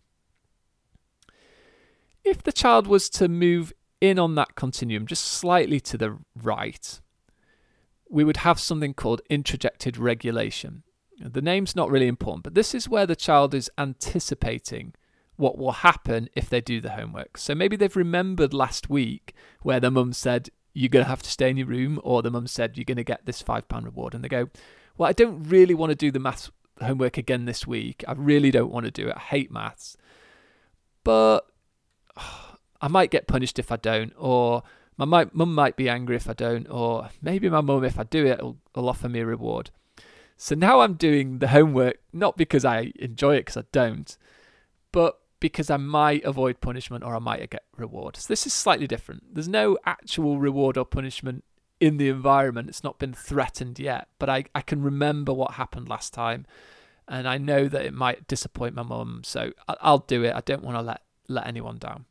If 2.24 2.42
the 2.42 2.52
child 2.52 2.86
was 2.86 3.08
to 3.10 3.28
move 3.28 3.72
in 4.00 4.18
on 4.18 4.34
that 4.34 4.54
continuum 4.54 5.06
just 5.06 5.24
slightly 5.24 5.80
to 5.80 5.98
the 5.98 6.18
right, 6.34 7.00
we 8.08 8.24
would 8.24 8.38
have 8.38 8.58
something 8.58 8.94
called 8.94 9.22
introjected 9.30 9.98
regulation. 9.98 10.82
The 11.20 11.42
name's 11.42 11.76
not 11.76 11.90
really 11.90 12.08
important, 12.08 12.44
but 12.44 12.54
this 12.54 12.74
is 12.74 12.88
where 12.88 13.06
the 13.06 13.16
child 13.16 13.54
is 13.54 13.70
anticipating 13.78 14.94
what 15.40 15.58
will 15.58 15.72
happen 15.72 16.28
if 16.36 16.48
they 16.48 16.60
do 16.60 16.80
the 16.80 16.90
homework. 16.90 17.38
So 17.38 17.54
maybe 17.54 17.74
they've 17.74 17.96
remembered 17.96 18.52
last 18.52 18.90
week 18.90 19.34
where 19.62 19.80
the 19.80 19.90
mum 19.90 20.12
said, 20.12 20.50
You're 20.74 20.90
going 20.90 21.04
to 21.04 21.10
have 21.10 21.22
to 21.22 21.30
stay 21.30 21.50
in 21.50 21.56
your 21.56 21.66
room, 21.66 21.98
or 22.04 22.22
the 22.22 22.30
mum 22.30 22.46
said, 22.46 22.76
You're 22.76 22.84
going 22.84 22.98
to 22.98 23.04
get 23.04 23.26
this 23.26 23.42
£5 23.42 23.84
reward. 23.84 24.14
And 24.14 24.22
they 24.22 24.28
go, 24.28 24.50
Well, 24.96 25.08
I 25.08 25.12
don't 25.12 25.42
really 25.44 25.74
want 25.74 25.90
to 25.90 25.96
do 25.96 26.10
the 26.10 26.20
maths 26.20 26.50
homework 26.80 27.16
again 27.16 27.46
this 27.46 27.66
week. 27.66 28.04
I 28.06 28.12
really 28.12 28.50
don't 28.50 28.70
want 28.70 28.84
to 28.84 28.92
do 28.92 29.08
it. 29.08 29.16
I 29.16 29.20
hate 29.20 29.50
maths. 29.50 29.96
But 31.02 31.40
oh, 32.16 32.56
I 32.82 32.88
might 32.88 33.10
get 33.10 33.26
punished 33.26 33.58
if 33.58 33.70
I 33.70 33.76
don't, 33.76 34.14
or 34.16 34.62
my 34.96 35.26
mum 35.32 35.54
might 35.54 35.76
be 35.76 35.88
angry 35.88 36.16
if 36.16 36.30
I 36.30 36.32
don't, 36.32 36.66
or 36.70 37.10
maybe 37.20 37.50
my 37.50 37.60
mum, 37.60 37.84
if 37.84 37.98
I 37.98 38.04
do 38.04 38.26
it, 38.26 38.42
will, 38.42 38.56
will 38.74 38.88
offer 38.88 39.08
me 39.08 39.20
a 39.20 39.26
reward. 39.26 39.70
So 40.38 40.54
now 40.54 40.80
I'm 40.80 40.94
doing 40.94 41.40
the 41.40 41.48
homework 41.48 41.98
not 42.14 42.38
because 42.38 42.64
I 42.64 42.92
enjoy 42.98 43.36
it, 43.36 43.40
because 43.40 43.58
I 43.58 43.64
don't, 43.72 44.16
but 44.92 45.20
because 45.40 45.70
I 45.70 45.76
might 45.78 46.24
avoid 46.24 46.60
punishment 46.60 47.02
or 47.02 47.16
I 47.16 47.18
might 47.18 47.50
get 47.50 47.64
reward. 47.76 48.16
So 48.16 48.26
this 48.28 48.46
is 48.46 48.52
slightly 48.52 48.86
different. 48.86 49.34
There's 49.34 49.48
no 49.48 49.78
actual 49.86 50.38
reward 50.38 50.76
or 50.76 50.84
punishment 50.84 51.44
in 51.80 51.96
the 51.96 52.08
environment. 52.08 52.68
It's 52.68 52.84
not 52.84 52.98
been 52.98 53.14
threatened 53.14 53.78
yet, 53.78 54.08
but 54.18 54.28
I, 54.28 54.44
I 54.54 54.60
can 54.60 54.82
remember 54.82 55.32
what 55.32 55.52
happened 55.52 55.88
last 55.88 56.12
time 56.12 56.46
and 57.10 57.28
I 57.28 57.38
know 57.38 57.68
that 57.68 57.84
it 57.84 57.92
might 57.92 58.28
disappoint 58.28 58.76
my 58.76 58.84
mum, 58.84 59.22
so 59.24 59.52
I'll 59.68 59.98
do 59.98 60.22
it. 60.22 60.32
I 60.34 60.40
don't 60.40 60.62
want 60.62 60.76
to 60.78 60.82
let 60.82 61.02
let 61.28 61.46
anyone 61.46 61.78
down. 61.78 62.06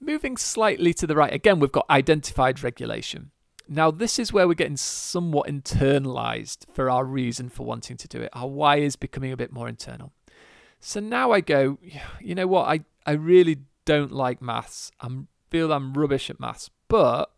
Moving 0.00 0.36
slightly 0.36 0.92
to 0.94 1.06
the 1.06 1.14
right, 1.14 1.32
again, 1.32 1.60
we've 1.60 1.72
got 1.72 1.86
identified 1.88 2.62
regulation. 2.62 3.30
Now, 3.68 3.92
this 3.92 4.18
is 4.18 4.32
where 4.32 4.48
we're 4.48 4.54
getting 4.54 4.76
somewhat 4.76 5.48
internalized 5.48 6.66
for 6.74 6.90
our 6.90 7.04
reason 7.04 7.48
for 7.48 7.64
wanting 7.64 7.96
to 7.98 8.08
do 8.08 8.20
it. 8.20 8.30
Our 8.32 8.48
why 8.48 8.76
is 8.76 8.96
becoming 8.96 9.30
a 9.30 9.36
bit 9.36 9.52
more 9.52 9.68
internal. 9.68 10.12
So 10.80 10.98
now 10.98 11.30
I 11.30 11.40
go, 11.40 11.78
you 12.20 12.34
know 12.34 12.46
what? 12.46 12.66
I, 12.68 12.84
I 13.04 13.12
really 13.12 13.58
don't 13.84 14.12
like 14.12 14.40
maths. 14.40 14.90
I 15.00 15.08
feel 15.50 15.72
I'm 15.72 15.92
rubbish 15.92 16.30
at 16.30 16.40
maths, 16.40 16.70
but 16.88 17.30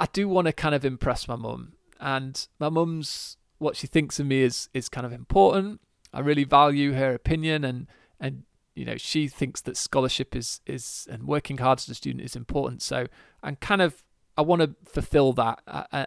I 0.00 0.06
do 0.12 0.28
want 0.28 0.46
to 0.46 0.52
kind 0.52 0.74
of 0.74 0.84
impress 0.84 1.28
my 1.28 1.36
mum. 1.36 1.74
And 2.00 2.46
my 2.58 2.68
mum's 2.68 3.36
what 3.58 3.76
she 3.76 3.86
thinks 3.86 4.18
of 4.18 4.26
me 4.26 4.42
is 4.42 4.68
is 4.72 4.88
kind 4.88 5.04
of 5.04 5.12
important. 5.12 5.80
I 6.12 6.20
really 6.20 6.44
value 6.44 6.94
her 6.94 7.12
opinion 7.12 7.64
and 7.64 7.86
and 8.18 8.44
you 8.74 8.84
know 8.84 8.96
she 8.96 9.26
thinks 9.28 9.60
that 9.62 9.76
scholarship 9.76 10.34
is 10.36 10.60
is 10.64 11.06
and 11.10 11.24
working 11.24 11.58
hard 11.58 11.80
as 11.80 11.88
a 11.88 11.94
student 11.94 12.24
is 12.24 12.36
important 12.36 12.80
so 12.80 13.08
i'm 13.42 13.56
kind 13.56 13.82
of 13.82 14.04
i 14.36 14.42
want 14.42 14.62
to 14.62 14.74
fulfill 14.88 15.32
that 15.32 15.60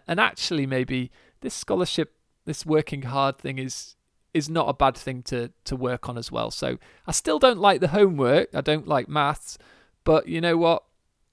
and 0.08 0.20
actually 0.20 0.66
maybe 0.66 1.12
this 1.42 1.54
scholarship 1.54 2.16
this 2.46 2.66
working 2.66 3.02
hard 3.02 3.38
thing 3.38 3.60
is 3.60 3.98
is 4.34 4.50
not 4.50 4.70
a 4.70 4.74
bad 4.74 4.96
thing 4.96 5.24
to 5.24 5.52
to 5.66 5.76
work 5.76 6.10
on 6.10 6.18
as 6.18 6.32
well. 6.32 6.52
So 6.52 6.78
i 7.08 7.12
still 7.12 7.40
don't 7.40 7.60
like 7.60 7.82
the 7.82 7.90
homework. 7.90 8.54
I 8.54 8.62
don't 8.62 8.88
like 8.88 9.08
maths 9.08 9.58
but 10.04 10.28
you 10.28 10.42
know 10.42 10.58
what? 10.58 10.84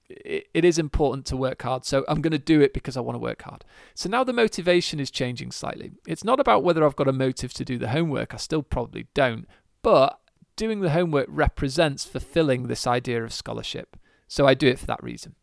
It, 0.09 0.47
it 0.53 0.65
is 0.65 0.79
important 0.79 1.25
to 1.27 1.37
work 1.37 1.61
hard. 1.61 1.85
So 1.85 2.05
i'm 2.07 2.21
going 2.21 2.31
to 2.31 2.39
do 2.39 2.61
it 2.61 2.73
because 2.73 2.97
i 2.97 2.99
want 2.99 3.15
to 3.15 3.19
work 3.19 3.41
hard. 3.43 3.63
So 3.95 4.09
now 4.09 4.23
the 4.23 4.33
motivation 4.33 4.99
is 4.99 5.11
changing 5.11 5.51
slightly. 5.51 5.91
It's 6.07 6.23
not 6.23 6.39
about 6.39 6.63
whether 6.63 6.85
i've 6.85 6.95
got 6.95 7.07
a 7.07 7.13
motive 7.13 7.53
to 7.53 7.65
do 7.65 7.77
the 7.77 7.89
homework. 7.89 8.33
I 8.33 8.37
still 8.37 8.63
probably 8.63 9.07
don't 9.13 9.47
but 9.81 10.19
doing 10.55 10.81
the 10.81 10.89
homework 10.89 11.27
represents 11.29 12.03
fulfilling 12.03 12.67
this 12.67 12.85
idea 12.85 13.23
of 13.23 13.33
scholarship. 13.33 13.95
So 14.27 14.45
I 14.45 14.53
do 14.53 14.67
it 14.67 14.79
for 14.79 14.85
that 14.87 15.03
reason. 15.03 15.35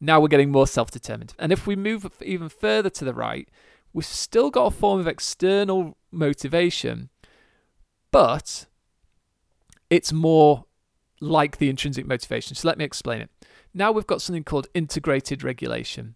Now 0.00 0.20
we're 0.20 0.28
getting 0.28 0.50
more 0.50 0.66
self 0.66 0.90
determined. 0.90 1.34
And 1.38 1.52
if 1.52 1.66
we 1.66 1.76
move 1.76 2.10
even 2.22 2.48
further 2.48 2.90
to 2.90 3.04
the 3.04 3.14
right, 3.14 3.48
we've 3.92 4.04
still 4.04 4.50
got 4.50 4.66
a 4.66 4.70
form 4.70 5.00
of 5.00 5.06
external 5.06 5.96
motivation, 6.10 7.10
but 8.10 8.66
it's 9.90 10.12
more 10.12 10.64
like 11.20 11.58
the 11.58 11.68
intrinsic 11.68 12.06
motivation. 12.06 12.54
So 12.54 12.68
let 12.68 12.78
me 12.78 12.84
explain 12.84 13.22
it. 13.22 13.30
Now 13.74 13.92
we've 13.92 14.06
got 14.06 14.22
something 14.22 14.44
called 14.44 14.66
integrated 14.74 15.42
regulation. 15.42 16.14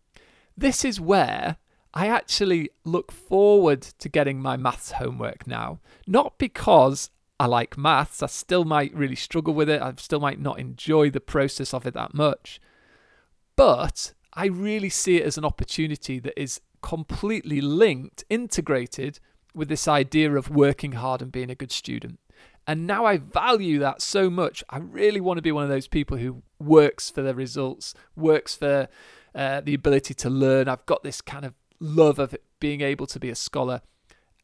This 0.57 0.85
is 0.85 1.01
where 1.01 1.57
I 1.95 2.09
actually 2.09 2.71
look 2.85 3.13
forward 3.13 3.83
to 3.83 4.09
getting 4.09 4.41
my 4.41 4.57
maths 4.57 4.93
homework 4.93 5.47
now, 5.47 5.81
not 6.07 6.39
because 6.39 7.11
I 7.39 7.47
like 7.47 7.77
maths, 7.77 8.23
I 8.23 8.27
still 8.27 8.65
might 8.65 8.95
really 8.95 9.17
struggle 9.17 9.55
with 9.55 9.69
it. 9.69 9.83
I 9.83 9.93
still 9.97 10.21
might 10.21 10.41
not 10.41 10.59
enjoy 10.59 11.11
the 11.11 11.21
process 11.21 11.75
of 11.75 11.87
it 11.87 11.95
that 11.95 12.15
much. 12.15 12.61
But 13.57 14.15
I 14.33 14.47
really 14.47 14.89
see 14.89 15.17
it 15.17 15.27
as 15.27 15.39
an 15.39 15.45
opportunity 15.45 16.19
that 16.21 16.39
is 16.41 16.61
completely 16.87 17.61
linked, 17.61 18.23
integrated 18.31 19.19
with 19.57 19.69
this 19.69 19.89
idea 19.89 20.33
of 20.37 20.49
working 20.49 20.93
hard 20.93 21.21
and 21.21 21.33
being 21.33 21.51
a 21.51 21.55
good 21.57 21.73
student. 21.73 22.21
And 22.65 22.87
now 22.87 23.05
I 23.05 23.17
value 23.17 23.81
that 23.81 24.01
so 24.01 24.31
much. 24.31 24.63
I 24.71 24.79
really 24.79 25.21
want 25.21 25.39
to 25.39 25.43
be 25.43 25.51
one 25.51 25.65
of 25.65 25.69
those 25.69 25.89
people 25.89 26.17
who 26.17 26.45
works 26.61 27.11
for 27.11 27.23
the 27.23 27.35
results, 27.35 27.93
works 28.15 28.55
for 28.55 28.87
uh, 29.35 29.63
the 29.63 29.75
ability 29.75 30.15
to 30.15 30.31
learn. 30.31 30.69
I've 30.69 30.87
got 30.87 31.03
this 31.03 31.21
kind 31.21 31.45
of 31.45 31.55
love 31.81 32.21
of 32.21 32.37
being 32.61 32.83
able 32.83 33.09
to 33.09 33.19
be 33.19 33.31
a 33.31 33.35
scholar. 33.35 33.81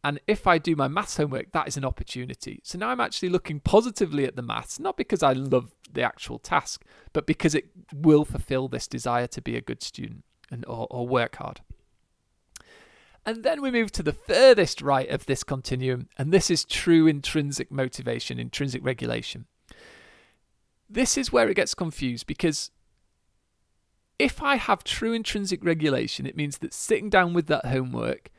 And 0.02 0.18
if 0.26 0.44
I 0.48 0.58
do 0.58 0.74
my 0.74 0.88
maths 0.88 1.18
homework, 1.18 1.52
that 1.52 1.68
is 1.68 1.76
an 1.76 1.84
opportunity. 1.84 2.58
So 2.64 2.76
now 2.76 2.88
I'm 2.88 3.00
actually 3.00 3.28
looking 3.28 3.60
positively 3.60 4.24
at 4.24 4.34
the 4.34 4.42
maths, 4.42 4.80
not 4.80 4.96
because 4.96 5.22
I 5.22 5.32
love 5.32 5.70
the 5.92 6.02
actual 6.02 6.40
task, 6.40 6.84
but 7.12 7.24
because 7.24 7.54
it 7.54 7.66
will 7.94 8.24
fulfill 8.24 8.66
this 8.66 8.88
desire 8.88 9.28
to 9.28 9.40
be 9.40 9.54
a 9.56 9.60
good 9.60 9.80
student 9.80 10.24
and 10.50 10.64
or, 10.66 10.88
or 10.90 11.06
work 11.06 11.36
hard. 11.36 11.60
And 13.24 13.44
then 13.44 13.62
we 13.62 13.70
move 13.70 13.92
to 13.92 14.02
the 14.02 14.12
furthest 14.12 14.82
right 14.82 15.08
of 15.08 15.26
this 15.26 15.44
continuum, 15.44 16.08
and 16.18 16.32
this 16.32 16.50
is 16.50 16.64
true 16.64 17.06
intrinsic 17.06 17.70
motivation, 17.70 18.40
intrinsic 18.40 18.84
regulation. 18.84 19.46
This 20.90 21.16
is 21.16 21.32
where 21.32 21.48
it 21.48 21.54
gets 21.54 21.74
confused 21.74 22.26
because 22.26 22.70
if 24.18 24.42
I 24.42 24.56
have 24.56 24.84
true 24.84 25.12
intrinsic 25.12 25.64
regulation, 25.64 26.26
it 26.26 26.36
means 26.36 26.58
that 26.58 26.74
sitting 26.74 27.10
down 27.10 27.32
with 27.32 27.46
that 27.46 27.66
homework, 27.66 28.30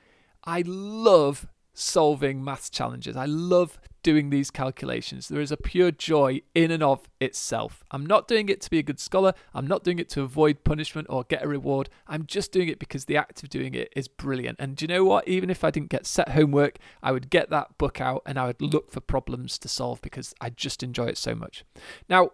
I 0.43 0.63
love 0.65 1.47
solving 1.73 2.43
maths 2.43 2.69
challenges. 2.69 3.15
I 3.15 3.25
love 3.25 3.79
doing 4.03 4.29
these 4.29 4.51
calculations. 4.51 5.29
There 5.29 5.41
is 5.41 5.51
a 5.51 5.57
pure 5.57 5.89
joy 5.89 6.41
in 6.53 6.71
and 6.71 6.83
of 6.83 7.07
itself. 7.19 7.83
I'm 7.89 8.05
not 8.05 8.27
doing 8.27 8.49
it 8.49 8.61
to 8.61 8.69
be 8.69 8.79
a 8.79 8.83
good 8.83 8.99
scholar. 8.99 9.33
I'm 9.53 9.65
not 9.65 9.83
doing 9.83 9.97
it 9.97 10.09
to 10.09 10.21
avoid 10.21 10.63
punishment 10.63 11.07
or 11.09 11.23
get 11.23 11.43
a 11.43 11.47
reward. 11.47 11.89
I'm 12.05 12.25
just 12.25 12.51
doing 12.51 12.67
it 12.67 12.79
because 12.79 13.05
the 13.05 13.17
act 13.17 13.41
of 13.41 13.49
doing 13.49 13.73
it 13.73 13.91
is 13.95 14.07
brilliant. 14.07 14.57
And 14.59 14.75
do 14.75 14.83
you 14.83 14.87
know 14.87 15.05
what? 15.05 15.27
Even 15.27 15.49
if 15.49 15.63
I 15.63 15.71
didn't 15.71 15.89
get 15.89 16.05
set 16.05 16.29
homework, 16.29 16.77
I 17.01 17.11
would 17.11 17.29
get 17.29 17.49
that 17.49 17.77
book 17.77 18.01
out 18.01 18.21
and 18.25 18.37
I 18.37 18.47
would 18.47 18.61
look 18.61 18.91
for 18.91 18.99
problems 18.99 19.57
to 19.59 19.67
solve 19.67 20.01
because 20.01 20.33
I 20.41 20.49
just 20.49 20.83
enjoy 20.83 21.05
it 21.05 21.17
so 21.17 21.33
much. 21.33 21.63
Now, 22.09 22.31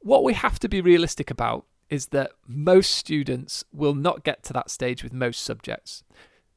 what 0.00 0.22
we 0.22 0.34
have 0.34 0.58
to 0.60 0.68
be 0.68 0.80
realistic 0.80 1.30
about 1.30 1.64
is 1.88 2.08
that 2.08 2.32
most 2.46 2.90
students 2.90 3.64
will 3.72 3.94
not 3.94 4.24
get 4.24 4.42
to 4.44 4.52
that 4.52 4.70
stage 4.70 5.02
with 5.02 5.12
most 5.12 5.42
subjects. 5.42 6.04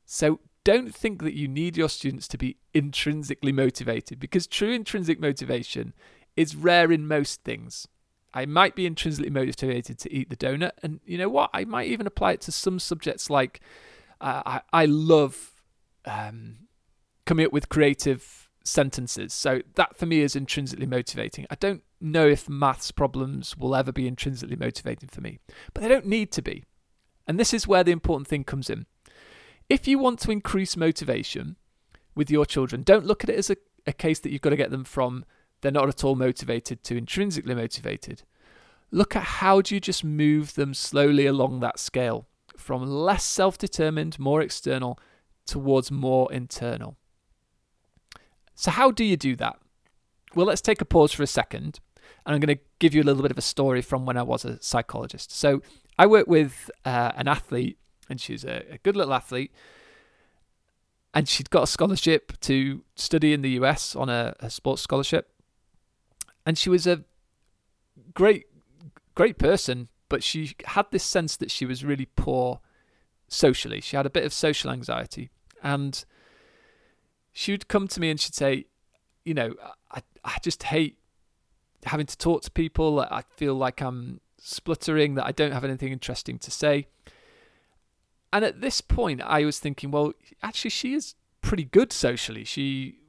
So 0.05 0.39
don't 0.69 0.93
think 0.93 1.23
that 1.23 1.33
you 1.33 1.47
need 1.47 1.75
your 1.75 1.89
students 1.89 2.27
to 2.27 2.38
be 2.38 2.57
intrinsically 2.75 3.51
motivated 3.51 4.19
because 4.19 4.45
true 4.45 4.71
intrinsic 4.71 5.19
motivation 5.19 5.93
is 6.35 6.55
rare 6.55 6.91
in 6.91 7.07
most 7.07 7.43
things. 7.43 7.88
I 8.35 8.45
might 8.45 8.75
be 8.75 8.85
intrinsically 8.85 9.31
motivated 9.31 9.97
to 9.97 10.13
eat 10.13 10.29
the 10.29 10.35
donut, 10.35 10.73
and 10.83 10.99
you 11.03 11.17
know 11.17 11.27
what? 11.27 11.49
I 11.55 11.65
might 11.65 11.88
even 11.88 12.05
apply 12.05 12.33
it 12.33 12.41
to 12.41 12.51
some 12.51 12.77
subjects 12.77 13.31
like 13.31 13.61
uh, 14.21 14.43
I, 14.45 14.61
I 14.71 14.85
love 14.85 15.53
um, 16.05 16.67
coming 17.25 17.47
up 17.47 17.51
with 17.51 17.69
creative 17.69 18.47
sentences. 18.63 19.33
So 19.33 19.63
that 19.73 19.97
for 19.97 20.05
me 20.05 20.21
is 20.21 20.35
intrinsically 20.35 20.85
motivating. 20.85 21.47
I 21.49 21.55
don't 21.55 21.81
know 21.99 22.27
if 22.27 22.47
maths 22.47 22.91
problems 22.91 23.57
will 23.57 23.75
ever 23.75 23.91
be 23.91 24.07
intrinsically 24.07 24.55
motivating 24.55 25.09
for 25.09 25.21
me, 25.21 25.39
but 25.73 25.81
they 25.81 25.89
don't 25.89 26.05
need 26.05 26.31
to 26.33 26.43
be. 26.43 26.63
And 27.27 27.39
this 27.39 27.55
is 27.55 27.67
where 27.67 27.83
the 27.83 27.91
important 27.91 28.27
thing 28.27 28.43
comes 28.43 28.69
in. 28.69 28.85
If 29.69 29.88
you 29.88 29.99
want 29.99 30.19
to 30.21 30.31
increase 30.31 30.75
motivation 30.75 31.55
with 32.15 32.31
your 32.31 32.45
children, 32.45 32.81
don't 32.81 33.05
look 33.05 33.23
at 33.23 33.29
it 33.29 33.38
as 33.38 33.49
a, 33.49 33.57
a 33.85 33.93
case 33.93 34.19
that 34.19 34.31
you've 34.31 34.41
got 34.41 34.49
to 34.49 34.57
get 34.57 34.71
them 34.71 34.83
from 34.83 35.25
they're 35.61 35.71
not 35.71 35.89
at 35.89 36.03
all 36.03 36.15
motivated 36.15 36.83
to 36.85 36.97
intrinsically 36.97 37.53
motivated. 37.53 38.23
Look 38.91 39.15
at 39.15 39.23
how 39.23 39.61
do 39.61 39.75
you 39.75 39.81
just 39.81 40.03
move 40.03 40.55
them 40.55 40.73
slowly 40.73 41.25
along 41.25 41.59
that 41.59 41.79
scale 41.79 42.27
from 42.57 42.85
less 42.85 43.23
self 43.23 43.57
determined, 43.57 44.17
more 44.19 44.41
external, 44.41 44.99
towards 45.45 45.91
more 45.91 46.31
internal. 46.31 46.97
So, 48.55 48.71
how 48.71 48.91
do 48.91 49.03
you 49.03 49.17
do 49.17 49.35
that? 49.38 49.57
Well, 50.35 50.47
let's 50.47 50.61
take 50.61 50.81
a 50.81 50.85
pause 50.85 51.11
for 51.11 51.23
a 51.23 51.27
second. 51.27 51.79
And 52.25 52.35
I'm 52.35 52.41
going 52.41 52.55
to 52.55 52.63
give 52.79 52.93
you 52.93 53.01
a 53.01 53.05
little 53.05 53.21
bit 53.21 53.31
of 53.31 53.38
a 53.38 53.41
story 53.41 53.81
from 53.81 54.05
when 54.05 54.17
I 54.17 54.23
was 54.23 54.43
a 54.43 54.61
psychologist. 54.61 55.31
So, 55.31 55.61
I 55.97 56.07
work 56.07 56.27
with 56.27 56.71
uh, 56.85 57.11
an 57.15 57.27
athlete 57.27 57.77
and 58.09 58.19
she's 58.19 58.43
a, 58.43 58.63
a 58.71 58.77
good 58.79 58.95
little 58.95 59.13
athlete. 59.13 59.51
And 61.13 61.27
she'd 61.27 61.49
got 61.49 61.63
a 61.63 61.67
scholarship 61.67 62.39
to 62.41 62.83
study 62.95 63.33
in 63.33 63.41
the 63.41 63.51
US 63.51 63.95
on 63.95 64.09
a, 64.09 64.35
a 64.39 64.49
sports 64.49 64.81
scholarship. 64.81 65.29
And 66.45 66.57
she 66.57 66.69
was 66.69 66.85
a 66.85 67.03
great, 68.13 68.45
great 69.15 69.37
person, 69.37 69.89
but 70.07 70.23
she 70.23 70.55
had 70.65 70.87
this 70.91 71.03
sense 71.03 71.35
that 71.37 71.51
she 71.51 71.65
was 71.65 71.83
really 71.83 72.07
poor 72.15 72.59
socially. 73.27 73.81
She 73.81 73.95
had 73.95 74.05
a 74.05 74.09
bit 74.09 74.23
of 74.23 74.33
social 74.33 74.71
anxiety. 74.71 75.29
And 75.63 76.03
she 77.31 77.51
would 77.51 77.67
come 77.67 77.87
to 77.87 77.99
me 77.99 78.09
and 78.09 78.19
she'd 78.19 78.35
say, 78.35 78.65
You 79.23 79.33
know, 79.33 79.55
I, 79.91 80.01
I 80.23 80.37
just 80.43 80.63
hate 80.63 80.97
having 81.85 82.05
to 82.05 82.17
talk 82.17 82.43
to 82.43 82.51
people. 82.51 82.99
I 82.99 83.23
feel 83.35 83.55
like 83.55 83.81
I'm 83.81 84.21
spluttering, 84.37 85.15
that 85.15 85.25
I 85.25 85.31
don't 85.31 85.51
have 85.51 85.63
anything 85.63 85.91
interesting 85.91 86.39
to 86.39 86.51
say. 86.51 86.87
And 88.31 88.45
at 88.45 88.62
this 88.62 88.81
point, 88.81 89.21
I 89.21 89.43
was 89.43 89.59
thinking, 89.59 89.91
well, 89.91 90.13
actually, 90.43 90.69
she 90.69 90.93
is 90.93 91.15
pretty 91.41 91.63
good 91.63 91.91
socially. 91.91 92.43
She 92.43 93.00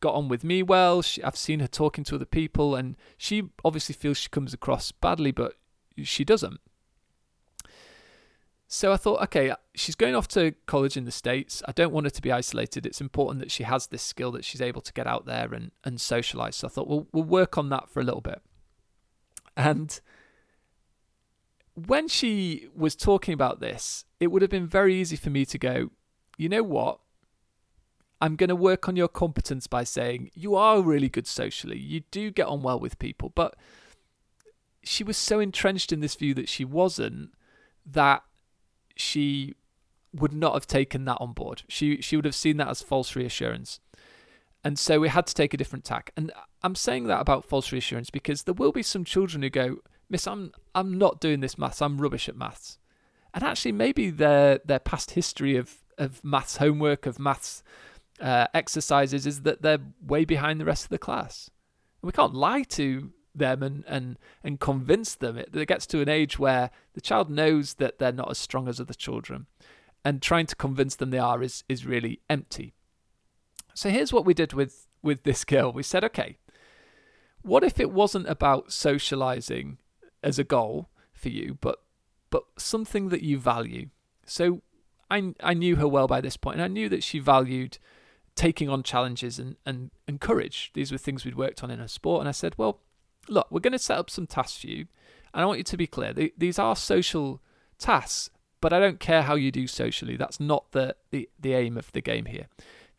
got 0.00 0.14
on 0.14 0.28
with 0.28 0.44
me 0.44 0.62
well. 0.62 1.02
She, 1.02 1.22
I've 1.22 1.36
seen 1.36 1.60
her 1.60 1.66
talking 1.66 2.04
to 2.04 2.16
other 2.16 2.26
people, 2.26 2.74
and 2.74 2.96
she 3.16 3.50
obviously 3.64 3.94
feels 3.94 4.18
she 4.18 4.28
comes 4.28 4.52
across 4.52 4.92
badly, 4.92 5.30
but 5.30 5.54
she 6.02 6.24
doesn't. 6.24 6.60
So 8.68 8.92
I 8.92 8.96
thought, 8.96 9.22
okay, 9.22 9.54
she's 9.74 9.94
going 9.94 10.16
off 10.16 10.26
to 10.28 10.52
college 10.66 10.96
in 10.96 11.04
the 11.04 11.12
States. 11.12 11.62
I 11.68 11.72
don't 11.72 11.92
want 11.92 12.06
her 12.06 12.10
to 12.10 12.22
be 12.22 12.32
isolated. 12.32 12.84
It's 12.84 13.00
important 13.00 13.38
that 13.40 13.52
she 13.52 13.62
has 13.62 13.86
this 13.86 14.02
skill 14.02 14.32
that 14.32 14.44
she's 14.44 14.60
able 14.60 14.80
to 14.82 14.92
get 14.92 15.06
out 15.06 15.24
there 15.24 15.54
and, 15.54 15.70
and 15.84 16.00
socialize. 16.00 16.56
So 16.56 16.66
I 16.66 16.70
thought, 16.70 16.88
well, 16.88 17.06
we'll 17.12 17.24
work 17.24 17.56
on 17.56 17.68
that 17.68 17.88
for 17.88 18.00
a 18.00 18.04
little 18.04 18.20
bit. 18.20 18.42
And 19.56 19.98
when 21.76 22.08
she 22.08 22.68
was 22.74 22.96
talking 22.96 23.34
about 23.34 23.60
this, 23.60 24.04
it 24.18 24.28
would 24.28 24.42
have 24.42 24.50
been 24.50 24.66
very 24.66 24.94
easy 24.94 25.16
for 25.16 25.30
me 25.30 25.44
to 25.44 25.58
go, 25.58 25.90
you 26.38 26.48
know 26.48 26.62
what? 26.62 27.00
I'm 28.20 28.34
going 28.34 28.48
to 28.48 28.56
work 28.56 28.88
on 28.88 28.96
your 28.96 29.08
competence 29.08 29.66
by 29.66 29.84
saying 29.84 30.30
you 30.34 30.54
are 30.54 30.80
really 30.80 31.10
good 31.10 31.26
socially. 31.26 31.78
You 31.78 32.00
do 32.10 32.30
get 32.30 32.46
on 32.46 32.62
well 32.62 32.80
with 32.80 32.98
people. 32.98 33.30
But 33.34 33.56
she 34.82 35.04
was 35.04 35.18
so 35.18 35.38
entrenched 35.38 35.92
in 35.92 36.00
this 36.00 36.14
view 36.14 36.32
that 36.34 36.48
she 36.48 36.64
wasn't 36.64 37.32
that 37.84 38.22
she 38.96 39.54
would 40.14 40.32
not 40.32 40.54
have 40.54 40.66
taken 40.66 41.04
that 41.04 41.18
on 41.20 41.34
board. 41.34 41.62
She 41.68 42.00
she 42.00 42.16
would 42.16 42.24
have 42.24 42.34
seen 42.34 42.56
that 42.56 42.68
as 42.68 42.80
false 42.80 43.14
reassurance. 43.14 43.80
And 44.64 44.78
so 44.78 44.98
we 44.98 45.08
had 45.08 45.26
to 45.26 45.34
take 45.34 45.52
a 45.52 45.56
different 45.58 45.84
tack. 45.84 46.10
And 46.16 46.32
I'm 46.62 46.74
saying 46.74 47.04
that 47.04 47.20
about 47.20 47.44
false 47.44 47.70
reassurance 47.70 48.08
because 48.08 48.44
there 48.44 48.54
will 48.54 48.72
be 48.72 48.82
some 48.82 49.04
children 49.04 49.42
who 49.42 49.50
go, 49.50 49.76
Miss, 50.08 50.26
I'm 50.26 50.52
I'm 50.76 50.98
not 50.98 51.20
doing 51.20 51.40
this 51.40 51.58
maths, 51.58 51.82
I'm 51.82 51.98
rubbish 51.98 52.28
at 52.28 52.36
maths. 52.36 52.78
And 53.34 53.42
actually 53.42 53.72
maybe 53.72 54.10
their 54.10 54.60
their 54.64 54.78
past 54.78 55.12
history 55.12 55.56
of, 55.56 55.74
of 55.98 56.22
maths 56.22 56.58
homework, 56.58 57.06
of 57.06 57.18
maths 57.18 57.64
uh, 58.20 58.46
exercises 58.54 59.26
is 59.26 59.42
that 59.42 59.62
they're 59.62 59.80
way 60.06 60.24
behind 60.24 60.60
the 60.60 60.64
rest 60.64 60.84
of 60.84 60.90
the 60.90 60.98
class. 60.98 61.50
And 62.00 62.06
we 62.06 62.12
can't 62.12 62.34
lie 62.34 62.62
to 62.62 63.10
them 63.34 63.62
and, 63.62 63.84
and, 63.86 64.18
and 64.42 64.60
convince 64.60 65.14
them. 65.14 65.36
It, 65.36 65.54
it 65.54 65.68
gets 65.68 65.86
to 65.88 66.00
an 66.00 66.08
age 66.08 66.38
where 66.38 66.70
the 66.94 67.00
child 67.00 67.30
knows 67.30 67.74
that 67.74 67.98
they're 67.98 68.12
not 68.12 68.30
as 68.30 68.38
strong 68.38 68.68
as 68.68 68.80
other 68.80 68.94
children. 68.94 69.46
And 70.04 70.22
trying 70.22 70.46
to 70.46 70.56
convince 70.56 70.94
them 70.96 71.10
they 71.10 71.18
are 71.18 71.42
is, 71.42 71.64
is 71.68 71.84
really 71.84 72.20
empty. 72.30 72.74
So 73.74 73.90
here's 73.90 74.12
what 74.12 74.24
we 74.24 74.34
did 74.34 74.52
with, 74.52 74.86
with 75.02 75.24
this 75.24 75.44
girl. 75.44 75.72
We 75.72 75.82
said, 75.82 76.04
okay, 76.04 76.38
what 77.42 77.64
if 77.64 77.78
it 77.80 77.90
wasn't 77.90 78.28
about 78.28 78.72
socializing 78.72 79.78
as 80.22 80.38
a 80.38 80.44
goal 80.44 80.88
for 81.12 81.28
you, 81.28 81.58
but 81.60 81.80
but 82.30 82.44
something 82.58 83.08
that 83.10 83.22
you 83.22 83.38
value? 83.38 83.88
So 84.24 84.62
I 85.10 85.34
I 85.40 85.54
knew 85.54 85.76
her 85.76 85.88
well 85.88 86.06
by 86.06 86.20
this 86.20 86.36
point, 86.36 86.56
and 86.56 86.64
I 86.64 86.68
knew 86.68 86.88
that 86.88 87.02
she 87.02 87.18
valued 87.18 87.78
taking 88.36 88.68
on 88.68 88.82
challenges 88.82 89.38
and, 89.38 89.56
and, 89.64 89.90
and 90.06 90.20
courage. 90.20 90.70
These 90.74 90.92
were 90.92 90.98
things 90.98 91.24
we'd 91.24 91.34
worked 91.34 91.64
on 91.64 91.70
in 91.70 91.78
her 91.78 91.88
sport. 91.88 92.20
And 92.20 92.28
I 92.28 92.32
said, 92.32 92.54
well, 92.56 92.82
look, 93.28 93.48
we're 93.50 93.60
going 93.60 93.72
to 93.72 93.78
set 93.78 93.98
up 93.98 94.10
some 94.10 94.26
tasks 94.26 94.60
for 94.60 94.68
you. 94.68 94.86
And 95.34 95.42
I 95.42 95.46
want 95.46 95.58
you 95.58 95.64
to 95.64 95.76
be 95.76 95.86
clear. 95.86 96.14
these 96.36 96.58
are 96.58 96.76
social 96.76 97.40
tasks, 97.78 98.30
but 98.60 98.72
I 98.72 98.78
don't 98.78 99.00
care 99.00 99.22
how 99.22 99.34
you 99.34 99.50
do 99.50 99.66
socially. 99.66 100.16
That's 100.16 100.38
not 100.38 100.72
the, 100.72 100.96
the, 101.10 101.28
the 101.40 101.54
aim 101.54 101.76
of 101.76 101.90
the 101.92 102.00
game 102.00 102.26
here. 102.26 102.46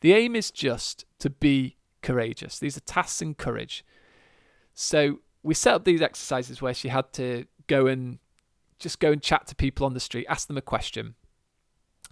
The 0.02 0.14
aim 0.14 0.36
is 0.36 0.52
just 0.52 1.06
to 1.20 1.30
be 1.30 1.78
courageous. 2.02 2.60
These 2.60 2.78
are 2.78 2.82
tasks 2.82 3.22
and 3.22 3.38
courage. 3.38 3.86
So 4.74 5.20
we 5.48 5.54
set 5.54 5.74
up 5.74 5.86
these 5.86 6.02
exercises 6.02 6.62
where 6.62 6.74
she 6.74 6.90
had 6.90 7.14
to 7.14 7.46
go 7.68 7.88
and 7.88 8.20
just 8.80 9.00
go 9.00 9.14
and 9.14 9.22
chat 9.22 9.48
to 9.48 9.56
people 9.56 9.86
on 9.86 9.94
the 9.94 10.00
street, 10.02 10.26
ask 10.28 10.46
them 10.50 10.58
a 10.58 10.62
question. 10.62 11.16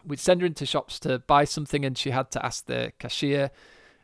We'd 0.06 0.22
send 0.22 0.40
her 0.40 0.48
into 0.48 0.66
shops 0.66 1.02
to 1.02 1.20
buy 1.20 1.44
something, 1.44 1.84
and 1.84 1.98
she 1.98 2.12
had 2.12 2.32
to 2.32 2.46
ask 2.46 2.66
the 2.66 2.94
cashier 2.98 3.52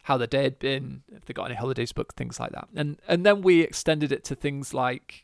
how 0.04 0.18
the 0.18 0.28
day 0.28 0.44
had 0.44 0.60
been, 0.60 1.04
if 1.16 1.24
they 1.24 1.34
got 1.34 1.46
any 1.46 1.56
holidays 1.56 1.94
booked, 1.94 2.18
things 2.18 2.42
like 2.42 2.52
that. 2.52 2.68
And 2.76 3.00
and 3.08 3.26
then 3.26 3.42
we 3.42 3.62
extended 3.62 4.12
it 4.12 4.26
to 4.26 4.36
things 4.36 4.74
like 4.74 5.24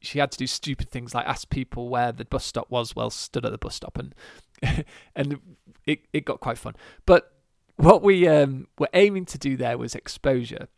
she 0.00 0.18
had 0.20 0.32
to 0.32 0.38
do 0.38 0.46
stupid 0.46 0.88
things 0.88 1.14
like 1.14 1.26
ask 1.26 1.50
people 1.50 1.90
where 1.90 2.12
the 2.12 2.24
bus 2.24 2.46
stop 2.46 2.70
was 2.70 2.96
while 2.96 3.10
stood 3.10 3.44
at 3.44 3.52
the 3.52 3.58
bus 3.58 3.74
stop, 3.74 3.98
and 3.98 4.14
and 5.14 5.38
it 5.84 6.00
it 6.14 6.24
got 6.24 6.40
quite 6.40 6.56
fun. 6.56 6.76
But 7.04 7.30
what 7.76 8.02
we 8.02 8.26
um, 8.26 8.68
were 8.78 8.88
aiming 8.94 9.26
to 9.26 9.38
do 9.38 9.58
there 9.58 9.76
was 9.76 9.94
exposure. 9.94 10.68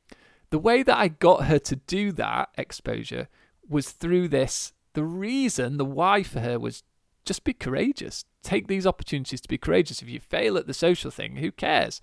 The 0.51 0.59
way 0.59 0.83
that 0.83 0.97
I 0.97 1.09
got 1.09 1.47
her 1.47 1.59
to 1.59 1.77
do 1.77 2.13
that 2.13 2.51
exposure 2.57 3.29
was 3.69 3.91
through 3.91 4.29
this. 4.29 4.73
The 4.95 5.05
reason, 5.05 5.77
the 5.77 5.85
why 5.85 6.23
for 6.23 6.41
her 6.41 6.59
was 6.59 6.83
just 7.25 7.45
be 7.45 7.53
courageous. 7.53 8.25
Take 8.43 8.69
these 8.69 8.87
opportunities 8.87 9.41
to 9.41 9.49
be 9.49 9.59
courageous. 9.59 10.01
If 10.01 10.09
you 10.09 10.21
fail 10.21 10.57
at 10.57 10.67
the 10.67 10.75
social 10.75 11.11
thing, 11.11 11.37
who 11.37 11.51
cares? 11.51 12.01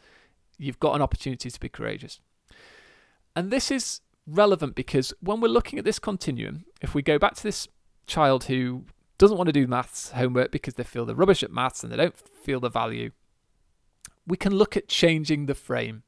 you've 0.57 0.79
got 0.79 0.95
an 0.95 1.01
opportunity 1.01 1.50
to 1.50 1.59
be 1.59 1.69
courageous. 1.69 2.19
And 3.35 3.51
this 3.51 3.71
is 3.71 4.01
relevant 4.27 4.75
because 4.75 5.13
when 5.19 5.41
we're 5.41 5.47
looking 5.47 5.79
at 5.79 5.85
this 5.85 6.00
continuum, 6.00 6.65
if 6.81 6.93
we 6.93 7.01
go 7.01 7.19
back 7.19 7.35
to 7.35 7.43
this 7.43 7.67
child 8.07 8.45
who 8.45 8.85
doesn't 9.17 9.38
want 9.38 9.47
to 9.47 9.53
do 9.53 9.67
maths 9.67 10.12
homework 10.12 10.51
because 10.51 10.75
they 10.75 10.84
feel 10.84 11.06
they're 11.06 11.15
rubbish 11.15 11.43
at 11.43 11.51
maths 11.51 11.84
and 11.84 11.91
they 11.91 11.97
don't 11.97 12.17
feel 12.17 12.60
the 12.60 12.69
value, 12.69 13.12
we 14.25 14.38
can 14.38 14.53
look 14.53 14.77
at 14.77 14.88
changing 14.88 15.45
the 15.45 15.56
frame. 15.56 16.03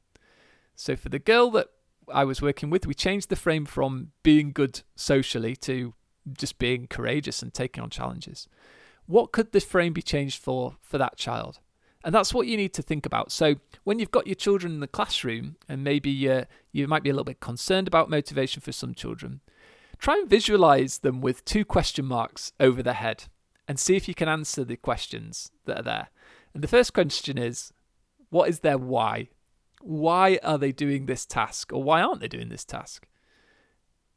So 0.74 0.96
for 0.96 1.08
the 1.08 1.18
girl 1.18 1.50
that 1.52 1.68
I 2.12 2.24
was 2.24 2.42
working 2.42 2.70
with, 2.70 2.86
we 2.86 2.94
changed 2.94 3.28
the 3.28 3.36
frame 3.36 3.66
from 3.66 4.12
being 4.22 4.52
good 4.52 4.82
socially 4.94 5.56
to 5.56 5.94
just 6.32 6.58
being 6.58 6.86
courageous 6.86 7.42
and 7.42 7.52
taking 7.52 7.82
on 7.82 7.90
challenges. 7.90 8.48
What 9.06 9.32
could 9.32 9.52
the 9.52 9.60
frame 9.60 9.92
be 9.92 10.02
changed 10.02 10.42
for 10.42 10.76
for 10.80 10.98
that 10.98 11.16
child? 11.16 11.60
And 12.04 12.14
that's 12.14 12.32
what 12.32 12.46
you 12.46 12.56
need 12.56 12.72
to 12.74 12.82
think 12.82 13.04
about. 13.04 13.32
So 13.32 13.56
when 13.82 13.98
you've 13.98 14.12
got 14.12 14.26
your 14.26 14.36
children 14.36 14.74
in 14.74 14.80
the 14.80 14.86
classroom, 14.86 15.56
and 15.68 15.82
maybe 15.82 16.30
uh, 16.30 16.44
you 16.70 16.86
might 16.86 17.02
be 17.02 17.10
a 17.10 17.12
little 17.12 17.24
bit 17.24 17.40
concerned 17.40 17.88
about 17.88 18.10
motivation 18.10 18.60
for 18.60 18.70
some 18.70 18.94
children, 18.94 19.40
try 19.98 20.14
and 20.14 20.30
visualize 20.30 20.98
them 20.98 21.20
with 21.20 21.44
two 21.44 21.64
question 21.64 22.04
marks 22.04 22.52
over 22.60 22.82
their 22.82 22.94
head 22.94 23.24
and 23.66 23.78
see 23.78 23.96
if 23.96 24.06
you 24.06 24.14
can 24.14 24.28
answer 24.28 24.64
the 24.64 24.76
questions 24.76 25.50
that 25.64 25.80
are 25.80 25.82
there. 25.82 26.08
And 26.54 26.62
the 26.62 26.68
first 26.68 26.94
question 26.94 27.38
is, 27.38 27.72
what 28.30 28.48
is 28.48 28.60
their 28.60 28.78
why? 28.78 29.28
Why 29.86 30.40
are 30.42 30.58
they 30.58 30.72
doing 30.72 31.06
this 31.06 31.24
task, 31.24 31.72
or 31.72 31.80
why 31.80 32.02
aren't 32.02 32.20
they 32.20 32.26
doing 32.26 32.48
this 32.48 32.64
task? 32.64 33.06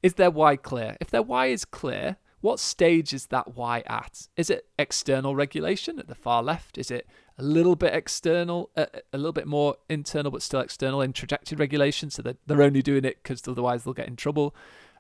Is 0.02 0.16
their 0.16 0.32
why 0.32 0.56
clear? 0.56 0.98
If 1.00 1.12
their 1.12 1.22
why 1.22 1.46
is 1.48 1.64
clear, 1.64 2.18
what 2.42 2.60
stage 2.60 3.14
is 3.14 3.28
that 3.28 3.56
why 3.56 3.84
at? 3.86 4.30
Is 4.36 4.50
it 4.50 4.68
external 4.80 5.36
regulation 5.36 6.00
at 6.00 6.08
the 6.08 6.16
far 6.16 6.42
left? 6.42 6.80
Is 6.80 6.90
it 6.90 7.08
a 7.38 7.44
little 7.44 7.76
bit 7.76 7.94
external, 7.94 8.72
uh, 8.76 8.88
a 9.14 9.18
little 9.18 9.32
bit 9.32 9.46
more 9.46 9.76
internal, 9.88 10.32
but 10.32 10.42
still 10.42 10.60
external 10.60 11.02
introjected 11.02 11.60
regulation? 11.60 12.10
So 12.10 12.24
that 12.24 12.38
they're 12.48 12.64
only 12.64 12.82
doing 12.82 13.06
it 13.06 13.22
because 13.22 13.48
otherwise 13.48 13.84
they'll 13.84 13.94
get 13.94 14.08
in 14.08 14.16
trouble. 14.16 14.56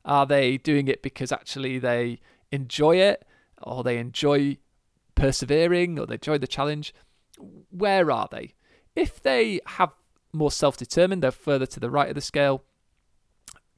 Are 0.06 0.28
they 0.28 0.58
doing 0.58 0.88
it 0.88 1.02
because 1.02 1.32
actually 1.32 1.80
they 1.80 2.20
enjoy 2.52 2.98
it, 2.98 3.26
or 3.64 3.84
they 3.84 3.98
enjoy 3.98 4.58
persevering, 5.16 5.98
or 5.98 6.06
they 6.06 6.16
enjoy 6.16 6.38
the 6.38 6.46
challenge? 6.46 6.94
Where 7.72 8.12
are 8.12 8.28
they? 8.30 8.54
If 8.96 9.24
they 9.24 9.62
have 9.66 9.94
more 10.32 10.52
self-determined, 10.52 11.24
they're 11.24 11.32
further 11.32 11.66
to 11.68 11.80
the 11.80 11.90
right 11.90 12.10
of 12.10 12.16
the 12.16 12.22
scale. 12.22 12.64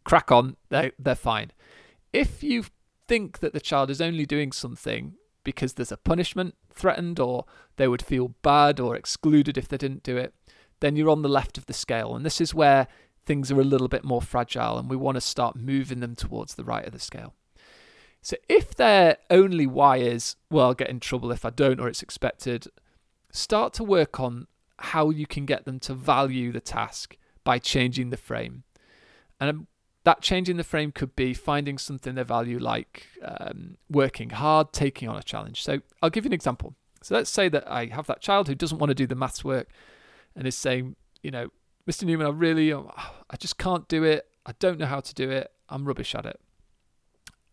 Crack 0.04 0.32
on, 0.32 0.58
they're 0.70 0.92
they're 0.98 1.16
fine. 1.16 1.52
If 2.12 2.44
you've 2.44 2.72
think 3.12 3.40
that 3.40 3.52
the 3.52 3.60
child 3.60 3.90
is 3.90 4.00
only 4.00 4.26
doing 4.26 4.54
something 4.54 5.16
because 5.44 5.74
there's 5.74 5.92
a 5.92 5.98
punishment 5.98 6.56
threatened 6.74 7.20
or 7.20 7.44
they 7.76 7.86
would 7.86 8.02
feel 8.02 8.30
bad 8.42 8.80
or 8.80 8.96
excluded 8.96 9.58
if 9.58 9.68
they 9.68 9.76
didn't 9.76 10.02
do 10.02 10.16
it, 10.16 10.34
then 10.80 10.96
you're 10.96 11.10
on 11.10 11.22
the 11.22 11.28
left 11.28 11.58
of 11.58 11.66
the 11.66 11.74
scale. 11.74 12.16
And 12.16 12.26
this 12.26 12.40
is 12.40 12.54
where 12.54 12.88
things 13.26 13.52
are 13.52 13.60
a 13.60 13.66
little 13.66 13.90
bit 13.90 14.06
more 14.06 14.22
fragile 14.22 14.78
and 14.78 14.90
we 14.90 14.96
want 14.96 15.16
to 15.16 15.22
start 15.22 15.58
moving 15.58 16.00
them 16.00 16.16
towards 16.16 16.56
the 16.56 16.64
right 16.64 16.86
of 16.86 16.94
the 16.94 17.00
scale. 17.00 17.34
So 18.22 18.38
if 18.48 18.76
their 18.76 19.18
only 19.30 19.68
why 19.68 19.98
is, 19.98 20.38
well, 20.50 20.68
I'll 20.68 20.74
get 20.74 20.90
in 20.90 21.02
trouble 21.02 21.34
if 21.34 21.44
I 21.44 21.50
don't 21.50 21.82
or 21.82 21.90
it's 21.90 22.02
expected, 22.02 22.68
start 23.30 23.74
to 23.74 23.84
work 23.84 24.22
on 24.22 24.48
how 24.82 25.10
you 25.10 25.26
can 25.26 25.46
get 25.46 25.66
them 25.66 25.80
to 25.82 25.94
value 25.94 26.52
the 26.52 26.60
task 26.60 27.18
by 27.44 27.60
changing 27.60 28.10
the 28.10 28.18
frame. 28.18 28.64
And 29.40 29.68
that 30.04 30.22
changing 30.22 30.58
the 30.58 30.64
frame 30.64 30.92
could 30.92 31.16
be 31.16 31.34
finding 31.34 31.78
something 31.78 32.16
they 32.16 32.24
value, 32.24 32.60
like 32.60 33.08
um, 33.24 33.78
working 33.90 34.32
hard, 34.32 34.74
taking 34.74 35.08
on 35.08 35.16
a 35.16 35.24
challenge. 35.24 35.64
So 35.64 35.80
I'll 36.02 36.10
give 36.10 36.26
you 36.26 36.30
an 36.30 36.34
example. 36.34 36.76
So 37.04 37.16
let's 37.16 37.30
say 37.30 37.50
that 37.50 37.70
I 37.70 37.86
have 37.88 38.08
that 38.08 38.22
child 38.22 38.48
who 38.48 38.56
doesn't 38.56 38.78
want 38.78 38.90
to 38.90 38.96
do 38.96 39.08
the 39.08 39.16
maths 39.16 39.44
work 39.44 39.70
and 40.36 40.48
is 40.48 40.56
saying, 40.56 40.96
you 41.24 41.32
know, 41.32 41.50
Mr. 41.90 42.04
Newman, 42.04 42.28
I 42.28 42.30
really, 42.30 42.74
I 42.74 43.38
just 43.40 43.58
can't 43.58 43.88
do 43.88 44.04
it. 44.04 44.28
I 44.46 44.54
don't 44.60 44.80
know 44.80 44.86
how 44.86 45.00
to 45.00 45.14
do 45.14 45.30
it. 45.30 45.52
I'm 45.70 45.86
rubbish 45.86 46.14
at 46.14 46.26
it. 46.26 46.40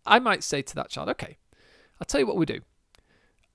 I 0.05 0.19
might 0.19 0.43
say 0.43 0.63
to 0.63 0.75
that 0.77 0.91
child, 0.91 1.09
okay, 1.11 1.39
I'll 2.01 2.07
tell 2.07 2.21
you 2.21 2.27
what 2.27 2.37
we 2.37 2.47
do. 2.47 2.61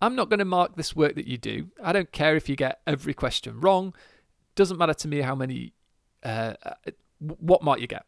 I'm 0.03 0.15
not 0.15 0.29
going 0.29 0.39
to 0.39 0.45
mark 0.45 0.75
this 0.75 0.95
work 0.95 1.15
that 1.15 1.27
you 1.27 1.37
do. 1.37 1.71
I 1.83 1.93
don't 1.93 2.11
care 2.11 2.35
if 2.35 2.49
you 2.49 2.55
get 2.55 2.81
every 2.85 3.13
question 3.13 3.59
wrong. 3.59 3.93
Doesn't 4.55 4.77
matter 4.77 4.93
to 4.93 5.07
me 5.07 5.21
how 5.21 5.35
many, 5.35 5.73
uh, 6.23 6.53
uh 6.63 6.91
what 7.19 7.63
mark 7.63 7.79
you 7.79 7.87
get 7.87 8.05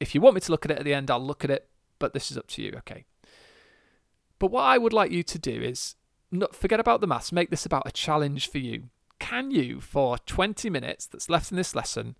if 0.00 0.14
you 0.14 0.20
want 0.20 0.34
me 0.34 0.40
to 0.40 0.52
look 0.52 0.64
at 0.64 0.70
it 0.70 0.78
at 0.78 0.84
the 0.84 0.94
end, 0.94 1.10
I'll 1.10 1.24
look 1.24 1.44
at 1.44 1.50
it, 1.50 1.68
but 1.98 2.12
this 2.12 2.30
is 2.30 2.38
up 2.38 2.46
to 2.48 2.62
you, 2.62 2.72
okay? 2.78 3.04
But 4.38 4.50
what 4.50 4.62
I 4.62 4.78
would 4.78 4.92
like 4.92 5.10
you 5.10 5.22
to 5.24 5.38
do 5.38 5.60
is 5.60 5.96
not 6.30 6.54
forget 6.54 6.80
about 6.80 7.00
the 7.00 7.06
maths, 7.06 7.32
make 7.32 7.50
this 7.50 7.66
about 7.66 7.86
a 7.86 7.90
challenge 7.90 8.48
for 8.48 8.58
you. 8.58 8.84
Can 9.18 9.50
you, 9.50 9.80
for 9.80 10.18
20 10.18 10.70
minutes 10.70 11.06
that's 11.06 11.28
left 11.28 11.50
in 11.50 11.56
this 11.56 11.74
lesson, 11.74 12.16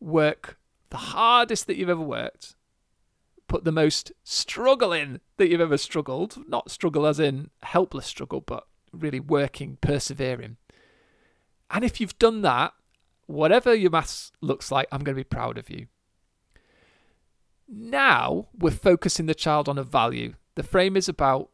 work 0.00 0.58
the 0.90 0.96
hardest 0.96 1.66
that 1.66 1.76
you've 1.76 1.88
ever 1.88 2.00
worked, 2.00 2.56
put 3.48 3.64
the 3.64 3.72
most 3.72 4.12
struggle 4.22 4.92
in 4.92 5.20
that 5.38 5.48
you've 5.48 5.60
ever 5.60 5.78
struggled, 5.78 6.38
not 6.48 6.70
struggle 6.70 7.06
as 7.06 7.18
in 7.18 7.50
helpless 7.62 8.06
struggle, 8.06 8.40
but 8.40 8.66
really 8.92 9.20
working, 9.20 9.78
persevering. 9.80 10.56
And 11.70 11.84
if 11.84 12.00
you've 12.00 12.18
done 12.18 12.42
that, 12.42 12.72
whatever 13.26 13.74
your 13.74 13.90
maths 13.90 14.32
looks 14.40 14.70
like, 14.70 14.86
I'm 14.92 15.02
going 15.02 15.16
to 15.16 15.20
be 15.20 15.24
proud 15.24 15.58
of 15.58 15.68
you. 15.70 15.86
Now 17.68 18.48
we're 18.56 18.70
focusing 18.70 19.26
the 19.26 19.34
child 19.34 19.68
on 19.68 19.78
a 19.78 19.82
value. 19.82 20.34
The 20.54 20.62
frame 20.62 20.96
is 20.96 21.08
about 21.08 21.50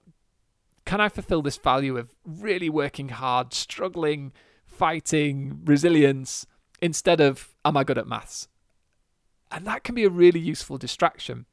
can 0.84 1.00
I 1.00 1.08
fulfill 1.08 1.42
this 1.42 1.56
value 1.56 1.96
of 1.96 2.14
really 2.24 2.68
working 2.68 3.08
hard, 3.08 3.54
struggling, 3.54 4.32
fighting, 4.66 5.60
resilience, 5.64 6.46
instead 6.82 7.20
of 7.20 7.54
am 7.64 7.76
I 7.76 7.84
good 7.84 7.98
at 7.98 8.06
maths? 8.06 8.48
And 9.50 9.66
that 9.66 9.82
can 9.82 9.94
be 9.94 10.04
a 10.04 10.10
really 10.10 10.40
useful 10.40 10.76
distraction. 10.76 11.46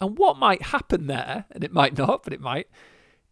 And 0.00 0.18
what 0.18 0.38
might 0.38 0.62
happen 0.62 1.06
there, 1.06 1.46
and 1.50 1.64
it 1.64 1.72
might 1.72 1.96
not, 1.96 2.22
but 2.22 2.32
it 2.32 2.40
might, 2.40 2.68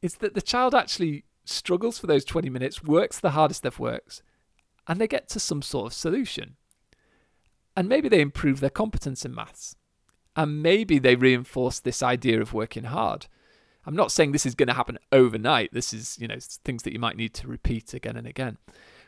is 0.01 0.17
that 0.17 0.35
the 0.35 0.43
child 0.43 0.75
actually 0.75 1.25
struggles 1.45 1.99
for 1.99 2.07
those 2.07 2.25
20 2.25 2.49
minutes, 2.49 2.83
works 2.83 3.21
the 3.21 3.31
hardest 3.31 3.63
they've 3.63 3.79
worked, 3.79 4.23
and 4.87 5.01
they 5.01 5.09
get 5.09 5.29
to 5.31 5.41
some 5.41 5.63
sort 5.63 5.87
of 5.87 5.93
solution. 5.93 6.57
And 7.77 7.89
maybe 7.89 8.09
they 8.09 8.21
improve 8.21 8.61
their 8.61 8.71
competence 8.71 9.25
in 9.25 9.35
maths. 9.35 9.77
And 10.37 10.63
maybe 10.63 10.99
they 10.99 11.17
reinforce 11.17 11.81
this 11.81 12.03
idea 12.03 12.41
of 12.41 12.53
working 12.53 12.85
hard. 12.85 13.27
I'm 13.87 13.97
not 13.97 14.11
saying 14.11 14.33
this 14.33 14.47
is 14.47 14.55
going 14.55 14.69
to 14.69 14.75
happen 14.75 14.99
overnight. 15.13 15.73
This 15.73 15.93
is, 15.93 16.19
you 16.19 16.27
know, 16.27 16.39
things 16.65 16.83
that 16.85 16.93
you 16.93 16.99
might 16.99 17.17
need 17.17 17.35
to 17.35 17.49
repeat 17.49 17.95
again 17.95 18.17
and 18.17 18.27
again. 18.27 18.59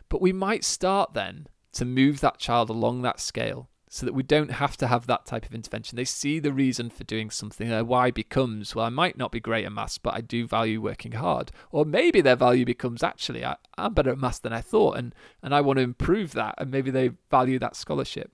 But 0.08 0.20
we 0.20 0.32
might 0.32 0.64
start 0.64 1.14
then 1.14 1.48
to 1.72 1.84
move 1.84 2.20
that 2.20 2.38
child 2.38 2.70
along 2.70 3.02
that 3.02 3.20
scale 3.20 3.70
so 3.88 4.04
that 4.04 4.14
we 4.14 4.22
don't 4.22 4.50
have 4.50 4.76
to 4.76 4.88
have 4.88 5.06
that 5.06 5.26
type 5.26 5.46
of 5.46 5.54
intervention. 5.54 5.96
They 5.96 6.04
see 6.04 6.40
the 6.40 6.52
reason 6.52 6.90
for 6.90 7.04
doing 7.04 7.30
something. 7.30 7.68
Their 7.68 7.84
why 7.84 8.10
becomes, 8.10 8.74
well, 8.74 8.84
I 8.84 8.88
might 8.90 9.16
not 9.16 9.30
be 9.30 9.38
great 9.38 9.64
at 9.64 9.72
maths, 9.72 9.96
but 9.96 10.14
I 10.14 10.20
do 10.20 10.46
value 10.46 10.80
working 10.80 11.12
hard. 11.12 11.52
Or 11.70 11.84
maybe 11.84 12.20
their 12.20 12.34
value 12.34 12.64
becomes, 12.64 13.04
actually, 13.04 13.44
I, 13.44 13.56
am 13.78 13.94
better 13.94 14.10
at 14.10 14.18
maths 14.18 14.40
than 14.40 14.52
I 14.52 14.60
thought, 14.60 14.96
and, 14.96 15.14
and 15.40 15.54
I 15.54 15.60
want 15.60 15.76
to 15.76 15.84
improve 15.84 16.32
that. 16.32 16.56
And 16.58 16.70
maybe 16.70 16.90
they 16.90 17.12
value 17.30 17.60
that 17.60 17.76
scholarship. 17.76 18.32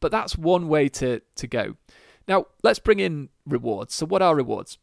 But 0.00 0.10
that's 0.10 0.36
one 0.36 0.68
way 0.68 0.88
to, 0.90 1.22
to 1.36 1.46
go. 1.46 1.76
Now, 2.28 2.46
let's 2.62 2.78
bring 2.78 3.00
in 3.00 3.30
rewards. 3.46 3.94
So, 3.94 4.04
what 4.04 4.20
are 4.20 4.36
rewards? 4.36 4.76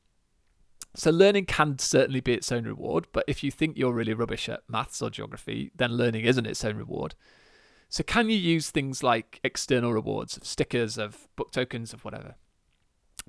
So, 0.96 1.12
learning 1.12 1.46
can 1.46 1.78
certainly 1.78 2.22
be 2.22 2.34
its 2.34 2.52
own 2.52 2.64
reward, 2.64 3.08
but 3.12 3.26
if 3.28 3.44
you 3.44 3.52
think 3.52 3.78
you're 3.78 3.94
really 3.94 4.16
rubbish 4.16 4.50
at 4.50 4.64
maths 4.68 5.02
or 5.02 5.12
geography, 5.12 5.72
then 5.76 5.92
learning 5.92 6.26
isn't 6.26 6.48
its 6.48 6.66
own 6.66 6.76
reward. 6.76 7.14
So, 7.90 8.04
can 8.04 8.30
you 8.30 8.38
use 8.38 8.70
things 8.70 9.02
like 9.02 9.40
external 9.44 9.92
rewards, 9.92 10.38
of 10.38 10.46
stickers, 10.46 10.98
of 10.98 11.28
book 11.36 11.52
tokens, 11.52 11.92
of 11.92 12.06
whatever? 12.06 12.36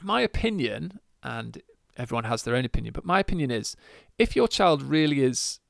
My 0.02 0.20
opinion, 0.20 1.00
and 1.22 1.62
everyone 1.96 2.24
has 2.24 2.42
their 2.42 2.54
own 2.54 2.64
opinion, 2.64 2.92
but 2.92 3.04
my 3.04 3.20
opinion 3.20 3.50
is 3.50 3.74
if 4.18 4.36
your 4.36 4.48
child 4.48 4.82
really 4.82 5.22
is 5.22 5.60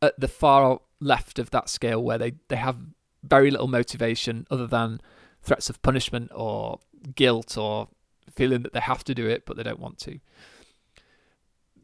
at 0.00 0.18
the 0.18 0.28
far 0.28 0.80
left 1.00 1.38
of 1.38 1.50
that 1.50 1.68
scale 1.68 2.02
where 2.02 2.18
they, 2.18 2.34
they 2.48 2.56
have 2.56 2.78
very 3.22 3.50
little 3.50 3.68
motivation 3.68 4.46
other 4.50 4.66
than 4.66 5.00
threats 5.42 5.68
of 5.68 5.82
punishment 5.82 6.30
or 6.34 6.78
guilt 7.14 7.56
or 7.56 7.88
feeling 8.30 8.62
that 8.62 8.72
they 8.72 8.80
have 8.80 9.04
to 9.04 9.14
do 9.14 9.26
it 9.26 9.44
but 9.46 9.56
they 9.56 9.62
don't 9.62 9.80
want 9.80 9.98
to, 9.98 10.18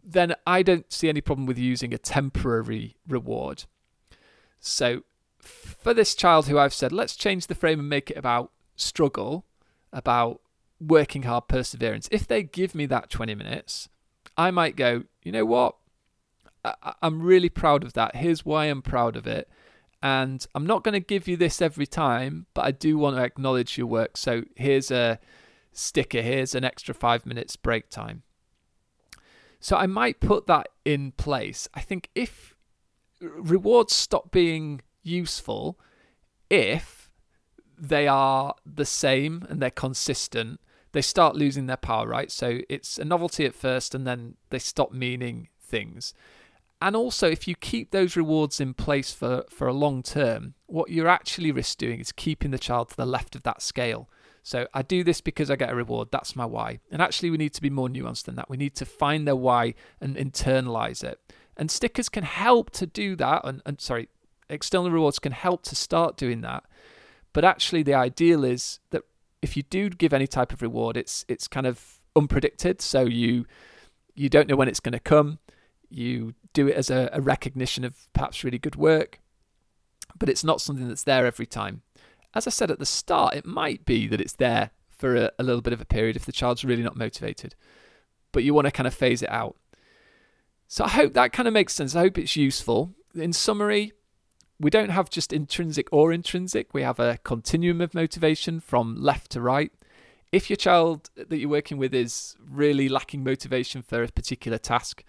then 0.03 0.35
I 0.47 0.63
don't 0.63 0.91
see 0.93 1.09
any 1.09 1.21
problem 1.21 1.47
with 1.47 1.59
using 1.59 1.93
a 1.93 1.99
temporary 1.99 2.97
reward. 3.07 3.65
So 4.59 5.03
for 5.43 5.95
this 5.95 6.15
child 6.15 6.47
who 6.47 6.59
I've 6.59 6.75
said, 6.75 6.93
let's 6.93 7.17
change 7.17 7.47
the 7.47 7.55
frame 7.55 7.81
and 7.81 7.89
make 7.89 8.11
it 8.11 8.17
about 8.17 8.53
struggle, 8.77 9.45
about 9.93 10.41
working 10.81 11.23
hard, 11.23 11.49
perseverance. 11.49 12.09
If 12.11 12.27
they 12.27 12.43
give 12.43 12.75
me 12.75 12.87
that 12.87 13.11
20 13.11 13.35
minutes, 13.35 13.89
I 14.37 14.51
might 14.51 14.77
go, 14.77 15.05
you 15.23 15.33
know 15.33 15.45
what? 15.45 15.77
I- 16.65 16.95
I'm 17.03 17.23
really 17.23 17.49
proud 17.49 17.85
of 17.85 17.95
that. 17.95 18.17
Here's 18.17 18.45
why 18.45 18.67
I'm 18.67 18.83
proud 18.83 19.17
of 19.17 19.27
it. 19.27 19.49
And 20.03 20.47
I'm 20.55 20.67
not 20.67 20.83
going 20.83 20.95
to 20.95 21.01
give 21.01 21.29
you 21.29 21.37
this 21.37 21.61
every 21.61 21.87
time, 21.87 22.47
but 22.55 22.65
I 22.65 22.71
do 22.71 22.97
want 22.97 23.17
to 23.17 23.23
acknowledge 23.23 23.77
your 23.77 23.87
work. 23.87 24.17
So 24.17 24.45
here's 24.57 24.91
a 24.91 25.19
sticker, 25.73 26.23
here's 26.23 26.55
an 26.55 26.65
extra 26.65 26.95
five 26.95 27.27
minutes 27.27 27.57
break 27.57 27.91
time. 27.91 28.23
So 29.61 29.77
I 29.77 29.87
might 29.87 30.21
put 30.21 30.47
that 30.47 30.69
in 30.87 31.13
place. 31.13 31.69
I 31.75 31.81
think 31.81 32.09
if 32.15 32.57
rewards 33.21 33.95
stop 33.95 34.31
being 34.31 34.81
useful 35.03 35.79
if 36.49 37.11
they 37.79 38.07
are 38.07 38.55
the 38.67 38.85
same 38.85 39.47
and 39.49 39.61
they're 39.61 39.71
consistent. 39.71 40.61
They 40.93 41.03
start 41.03 41.37
losing 41.37 41.67
their 41.67 41.77
power, 41.77 42.07
right? 42.07 42.31
So 42.31 42.59
it's 42.69 42.99
a 42.99 43.05
novelty 43.05 43.47
at 43.47 43.55
first 43.55 43.95
and 43.95 44.07
then 44.07 44.35
they 44.51 44.59
stop 44.59 44.93
meaning 44.93 45.49
things. 45.61 46.13
And 46.83 46.97
also, 46.97 47.29
if 47.29 47.47
you 47.47 47.55
keep 47.55 47.91
those 47.91 48.17
rewards 48.17 48.61
in 48.61 48.73
place 48.75 49.13
for, 49.13 49.45
for 49.51 49.69
a 49.69 49.73
long 49.73 50.03
term, 50.03 50.55
what 50.67 50.91
you're 50.91 51.09
actually 51.09 51.53
risk 51.53 51.79
doing 51.79 52.01
is 52.01 52.11
keeping 52.11 52.51
the 52.51 52.59
child 52.59 52.89
to 52.91 52.97
the 52.97 53.07
left 53.07 53.37
of 53.37 53.43
that 53.43 53.61
scale. 53.61 54.09
So 54.43 54.67
I 54.73 54.81
do 54.81 55.05
this 55.05 55.21
because 55.21 55.51
I 55.51 55.57
get 55.57 55.71
a 55.71 55.75
reward. 55.75 56.09
That's 56.11 56.35
my 56.35 56.47
why. 56.47 56.81
And 56.91 57.03
actually, 57.03 57.31
we 57.31 57.37
need 57.37 57.53
to 57.53 57.61
be 57.61 57.69
more 57.69 57.89
nuanced 57.89 58.25
than 58.25 58.37
that. 58.37 58.49
We 58.49 58.57
need 58.57 58.75
to 58.77 58.87
find 58.87 59.27
their 59.27 59.37
why 59.37 59.75
and 60.01 60.17
internalize 60.17 61.05
it. 61.05 61.21
And 61.57 61.71
stickers 61.71 62.09
can 62.09 62.25
help 62.25 62.71
to 62.71 62.87
do 62.87 63.15
that. 63.17 63.43
And, 63.45 63.61
and 63.67 63.79
sorry, 63.79 64.09
external 64.51 64.91
rewards 64.91 65.19
can 65.19 65.33
help 65.33 65.63
to 65.65 65.77
start 65.77 66.17
doing 66.17 66.41
that. 66.43 66.65
But 67.33 67.45
actually, 67.45 67.83
the 67.83 67.95
ideal 67.95 68.45
is 68.45 68.81
that 68.91 69.03
if 69.43 69.57
you 69.57 69.63
do 69.63 69.89
give 69.91 70.13
any 70.13 70.27
type 70.27 70.53
of 70.53 70.63
reward, 70.63 70.97
it's 70.97 71.25
it's 71.29 71.49
kind 71.49 71.67
of 71.67 72.01
unpredicted. 72.17 72.81
So 72.81 73.03
you 73.03 73.47
you 74.15 74.29
don't 74.29 74.49
know 74.49 74.57
when 74.57 74.69
it's 74.69 74.81
going 74.81 74.93
to 74.93 75.01
come. 75.01 75.39
You 75.89 76.35
do 76.53 76.69
it 76.69 76.77
as 76.77 76.91
a, 76.91 77.09
a 77.13 77.21
recognition 77.21 77.85
of 77.85 77.97
perhaps 78.13 78.45
really 78.45 78.59
good 78.59 78.77
work, 78.77 79.21
but 80.19 80.29
it's 80.29 80.45
not 80.45 80.61
something 80.61 80.89
that's 80.89 81.05
there 81.05 81.27
every 81.27 81.47
time. 81.47 81.83
As 82.35 82.47
I 82.47 82.51
said 82.51 82.71
at 82.71 82.79
the 82.79 82.87
start, 82.87 83.35
it 83.35 83.45
might 83.45 83.85
be 83.85 84.07
that 84.07 84.21
it's 84.21 84.35
there 84.35 84.71
for 84.89 85.17
a, 85.17 85.33
a 85.39 85.43
little 85.43 85.63
bit 85.63 85.73
of 85.73 85.81
a 85.81 85.85
period 85.85 86.17
if 86.17 86.27
the 86.27 86.33
child's 86.33 86.65
really 86.65 86.83
not 86.83 86.97
motivated, 86.97 87.55
but 88.31 88.45
you 88.45 88.55
want 88.55 88.67
to 88.67 88.71
kind 88.71 88.87
of 88.87 88.95
phase 88.95 89.23
it 89.23 89.31
out. 89.31 89.57
So 90.69 90.85
I 90.85 90.89
hope 90.89 91.15
that 91.15 91.33
kind 91.33 91.49
of 91.49 91.55
makes 91.55 91.75
sense. 91.75 91.97
I 91.97 92.01
hope 92.01 92.19
it's 92.19 92.37
useful. 92.37 92.95
In 93.15 93.33
summary, 93.33 93.93
we 94.61 94.71
don't 94.71 94.91
have 94.91 95.09
just 95.09 95.33
intrinsic 95.33 95.89
or 95.91 96.13
intrinsic, 96.13 96.75
we 96.75 96.83
have 96.83 97.01
a 97.01 97.19
continuum 97.25 97.81
of 97.81 97.95
motivation 97.95 98.61
from 98.61 98.95
left 98.95 99.31
to 99.33 99.41
right. 99.41 99.73
If 100.33 100.51
your 100.51 100.59
child 100.59 101.09
that 101.17 101.39
you're 101.39 101.49
working 101.49 101.79
with 101.79 101.95
is 101.95 102.37
really 102.49 102.89
lacking 102.89 103.25
motivation 103.25 103.83
for 103.83 104.03
a 104.03 104.09
particular 104.09 104.59
task, 104.59 105.03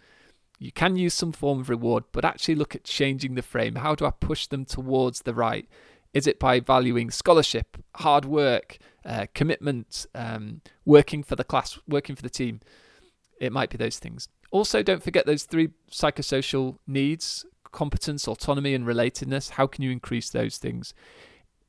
you 0.57 0.71
can 0.71 0.95
use 0.95 1.13
some 1.13 1.33
form 1.33 1.59
of 1.59 1.69
reward, 1.69 2.05
but 2.13 2.23
actually 2.23 2.55
look 2.55 2.75
at 2.75 2.85
changing 2.85 3.35
the 3.35 3.41
frame. 3.41 3.75
How 3.75 3.93
do 3.93 4.05
I 4.05 4.11
push 4.11 4.47
them 4.47 4.63
towards 4.63 5.23
the 5.23 5.33
right? 5.33 5.67
Is 6.13 6.27
it 6.27 6.39
by 6.39 6.59
valuing 6.61 7.11
scholarship, 7.11 7.77
hard 7.95 8.25
work, 8.25 8.77
uh, 9.05 9.25
commitment, 9.35 10.05
um, 10.15 10.61
working 10.85 11.23
for 11.23 11.35
the 11.35 11.43
class, 11.43 11.77
working 11.87 12.15
for 12.15 12.21
the 12.21 12.29
team? 12.29 12.61
It 13.39 13.51
might 13.51 13.69
be 13.69 13.77
those 13.77 13.99
things. 13.99 14.29
Also, 14.51 14.81
don't 14.81 15.03
forget 15.03 15.25
those 15.25 15.43
three 15.43 15.69
psychosocial 15.89 16.77
needs 16.87 17.45
competence, 17.71 18.27
autonomy, 18.27 18.73
and 18.73 18.85
relatedness? 18.85 19.51
How 19.51 19.67
can 19.67 19.83
you 19.83 19.91
increase 19.91 20.29
those 20.29 20.57
things? 20.57 20.93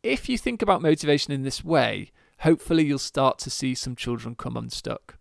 If 0.02 0.28
you 0.28 0.36
think 0.36 0.62
about 0.62 0.82
motivation 0.82 1.32
in 1.32 1.42
this 1.42 1.64
way, 1.64 2.10
hopefully 2.40 2.84
you'll 2.84 2.98
start 2.98 3.38
to 3.40 3.50
see 3.50 3.74
some 3.74 3.96
children 3.96 4.34
come 4.34 4.56
unstuck. 4.56 5.16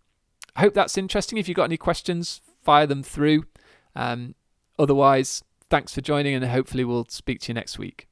I 0.56 0.62
hope 0.62 0.74
that's 0.74 0.98
interesting. 0.98 1.38
If 1.38 1.48
you've 1.48 1.56
got 1.56 1.66
any 1.66 1.78
questions, 1.78 2.42
fire 2.64 2.88
them 2.88 3.04
through. 3.04 3.46
Um, 3.96 4.36
otherwise, 4.78 5.44
thanks 5.70 5.94
for 5.94 6.02
joining, 6.02 6.36
and 6.36 6.46
hopefully 6.46 6.84
we'll 6.84 7.06
speak 7.10 7.42
to 7.42 7.48
you 7.50 7.54
next 7.54 7.78
week. 7.78 8.08